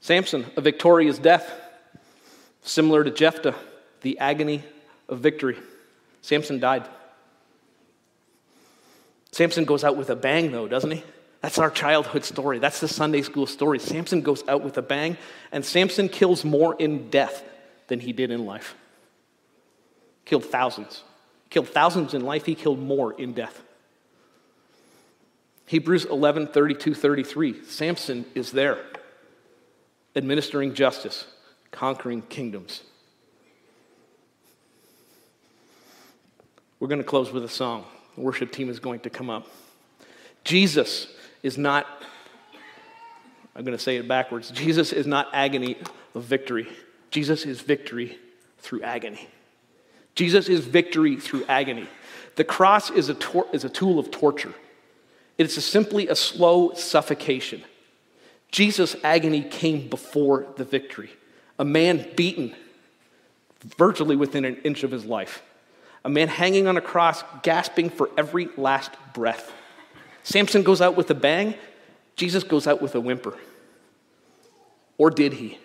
Samson, 0.00 0.46
a 0.56 0.60
victorious 0.60 1.18
death, 1.18 1.52
similar 2.62 3.04
to 3.04 3.10
Jephthah, 3.10 3.54
the 4.00 4.18
agony 4.18 4.64
of 5.08 5.20
victory. 5.20 5.58
Samson 6.22 6.58
died. 6.58 6.88
Samson 9.32 9.64
goes 9.64 9.84
out 9.84 9.96
with 9.96 10.10
a 10.10 10.16
bang, 10.16 10.52
though, 10.52 10.66
doesn't 10.66 10.90
he? 10.90 11.04
That's 11.40 11.58
our 11.58 11.70
childhood 11.70 12.24
story. 12.24 12.58
That's 12.58 12.80
the 12.80 12.88
Sunday 12.88 13.22
school 13.22 13.46
story. 13.46 13.78
Samson 13.78 14.20
goes 14.20 14.44
out 14.46 14.62
with 14.62 14.76
a 14.76 14.82
bang, 14.82 15.16
and 15.52 15.64
Samson 15.64 16.08
kills 16.08 16.44
more 16.44 16.76
in 16.78 17.08
death 17.08 17.42
than 17.88 18.00
he 18.00 18.12
did 18.12 18.30
in 18.30 18.44
life. 18.44 18.74
Killed 20.26 20.44
thousands. 20.44 21.02
Killed 21.48 21.68
thousands 21.68 22.14
in 22.14 22.24
life, 22.24 22.44
he 22.44 22.54
killed 22.54 22.78
more 22.78 23.12
in 23.12 23.32
death. 23.32 23.62
Hebrews 25.66 26.04
11 26.04 26.48
32 26.48 26.94
33. 26.94 27.64
Samson 27.64 28.26
is 28.34 28.52
there, 28.52 28.78
administering 30.14 30.74
justice, 30.74 31.26
conquering 31.70 32.22
kingdoms. 32.22 32.82
We're 36.80 36.88
going 36.88 37.00
to 37.00 37.04
close 37.04 37.30
with 37.32 37.44
a 37.44 37.48
song. 37.48 37.84
The 38.16 38.22
worship 38.22 38.52
team 38.52 38.68
is 38.68 38.80
going 38.80 39.00
to 39.00 39.10
come 39.10 39.30
up. 39.30 39.46
Jesus 40.44 41.06
is 41.42 41.58
not, 41.58 41.86
I'm 43.54 43.64
going 43.64 43.76
to 43.76 43.82
say 43.82 43.96
it 43.96 44.08
backwards. 44.08 44.50
Jesus 44.50 44.92
is 44.92 45.06
not 45.06 45.28
agony 45.32 45.76
of 46.14 46.24
victory. 46.24 46.68
Jesus 47.10 47.44
is 47.44 47.60
victory 47.60 48.18
through 48.58 48.82
agony. 48.82 49.28
Jesus 50.14 50.48
is 50.48 50.60
victory 50.66 51.16
through 51.16 51.44
agony. 51.46 51.88
The 52.36 52.44
cross 52.44 52.90
is 52.90 53.08
a, 53.08 53.14
tor- 53.14 53.48
is 53.52 53.64
a 53.64 53.68
tool 53.68 53.98
of 53.98 54.10
torture, 54.10 54.54
it's 55.38 55.56
a 55.56 55.62
simply 55.62 56.08
a 56.08 56.16
slow 56.16 56.74
suffocation. 56.74 57.62
Jesus' 58.50 58.96
agony 59.04 59.42
came 59.42 59.88
before 59.88 60.44
the 60.56 60.64
victory. 60.64 61.10
A 61.56 61.64
man 61.64 62.04
beaten 62.16 62.52
virtually 63.76 64.16
within 64.16 64.44
an 64.44 64.56
inch 64.64 64.82
of 64.82 64.90
his 64.90 65.04
life 65.04 65.42
a 66.04 66.08
man 66.08 66.28
hanging 66.28 66.66
on 66.66 66.76
a 66.76 66.80
cross, 66.80 67.22
gasping 67.42 67.90
for 67.90 68.10
every 68.16 68.48
last 68.56 68.90
breath. 69.12 69.52
Samson 70.22 70.62
goes 70.62 70.80
out 70.80 70.96
with 70.96 71.10
a 71.10 71.14
bang, 71.14 71.54
Jesus 72.16 72.44
goes 72.44 72.66
out 72.66 72.82
with 72.82 72.94
a 72.94 73.00
whimper. 73.00 73.36
Or 74.98 75.10
did 75.10 75.32
he? 75.32 75.58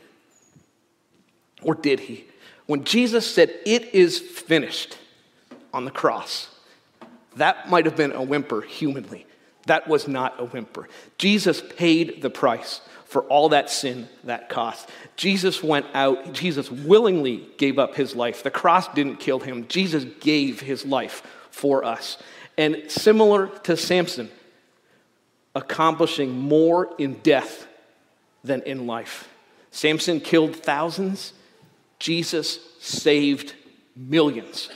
Or 1.62 1.76
did 1.76 2.00
he? 2.00 2.26
When 2.68 2.84
Jesus 2.84 3.30
said, 3.30 3.54
It 3.65 3.94
is 3.94 4.20
finished 4.20 4.98
on 5.74 5.86
the 5.86 5.91
cross, 5.91 6.50
that 7.36 7.70
might 7.70 7.86
have 7.86 7.98
been 7.98 8.13
a 8.13 8.24
whimper 8.24 8.62
humanly. 8.62 9.26
That 9.65 9.88
was 9.88 10.08
not 10.08 10.39
a 10.39 10.46
whimper. 10.46 10.88
Jesus 11.18 11.62
paid 11.62 12.22
the 12.22 12.30
price 12.30 12.82
for 13.06 13.24
all 13.24 13.50
that 13.50 13.70
sin 13.70 14.08
that 14.24 14.50
cost. 14.50 14.89
Jesus 15.15 15.63
went 15.63 15.86
out, 15.94 16.34
Jesus 16.34 16.72
willingly 16.72 17.48
gave 17.58 17.80
up 17.80 17.96
his 17.96 18.15
life. 18.15 18.44
The 18.44 18.52
cross 18.52 18.88
didn't 18.94 19.18
kill 19.18 19.39
him, 19.39 19.68
Jesus 19.68 20.06
gave 20.20 20.60
his 20.60 20.86
life 20.86 21.24
for 21.50 21.84
us. 21.84 22.18
And 22.58 22.84
similar 22.89 23.48
to 23.63 23.76
Samson, 23.76 24.30
accomplishing 25.56 26.38
more 26.38 26.94
in 26.98 27.15
death 27.15 27.68
than 28.44 28.62
in 28.63 28.86
life. 28.86 29.30
Samson 29.72 30.20
killed 30.20 30.56
thousands, 30.56 31.34
Jesus 31.98 32.60
saved 32.80 33.56
millions 33.96 34.70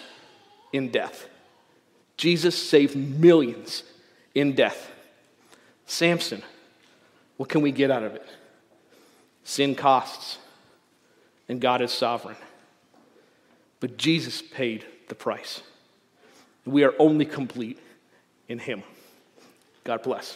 in 0.73 0.89
death. 0.89 1.27
Jesus 2.17 2.55
saved 2.57 2.95
millions 2.95 3.83
in 4.33 4.55
death. 4.55 4.91
Samson 5.85 6.41
what 7.39 7.47
can 7.47 7.61
we 7.61 7.71
get 7.71 7.89
out 7.89 8.03
of 8.03 8.15
it? 8.15 8.27
Sin 9.45 9.73
costs, 9.73 10.39
and 11.47 11.61
God 11.61 11.81
is 11.81 11.89
sovereign. 11.89 12.35
But 13.79 13.95
Jesus 13.95 14.41
paid 14.41 14.85
the 15.07 15.15
price. 15.15 15.61
We 16.65 16.83
are 16.83 16.93
only 16.99 17.23
complete 17.23 17.79
in 18.49 18.59
Him. 18.59 18.83
God 19.85 20.03
bless. 20.03 20.35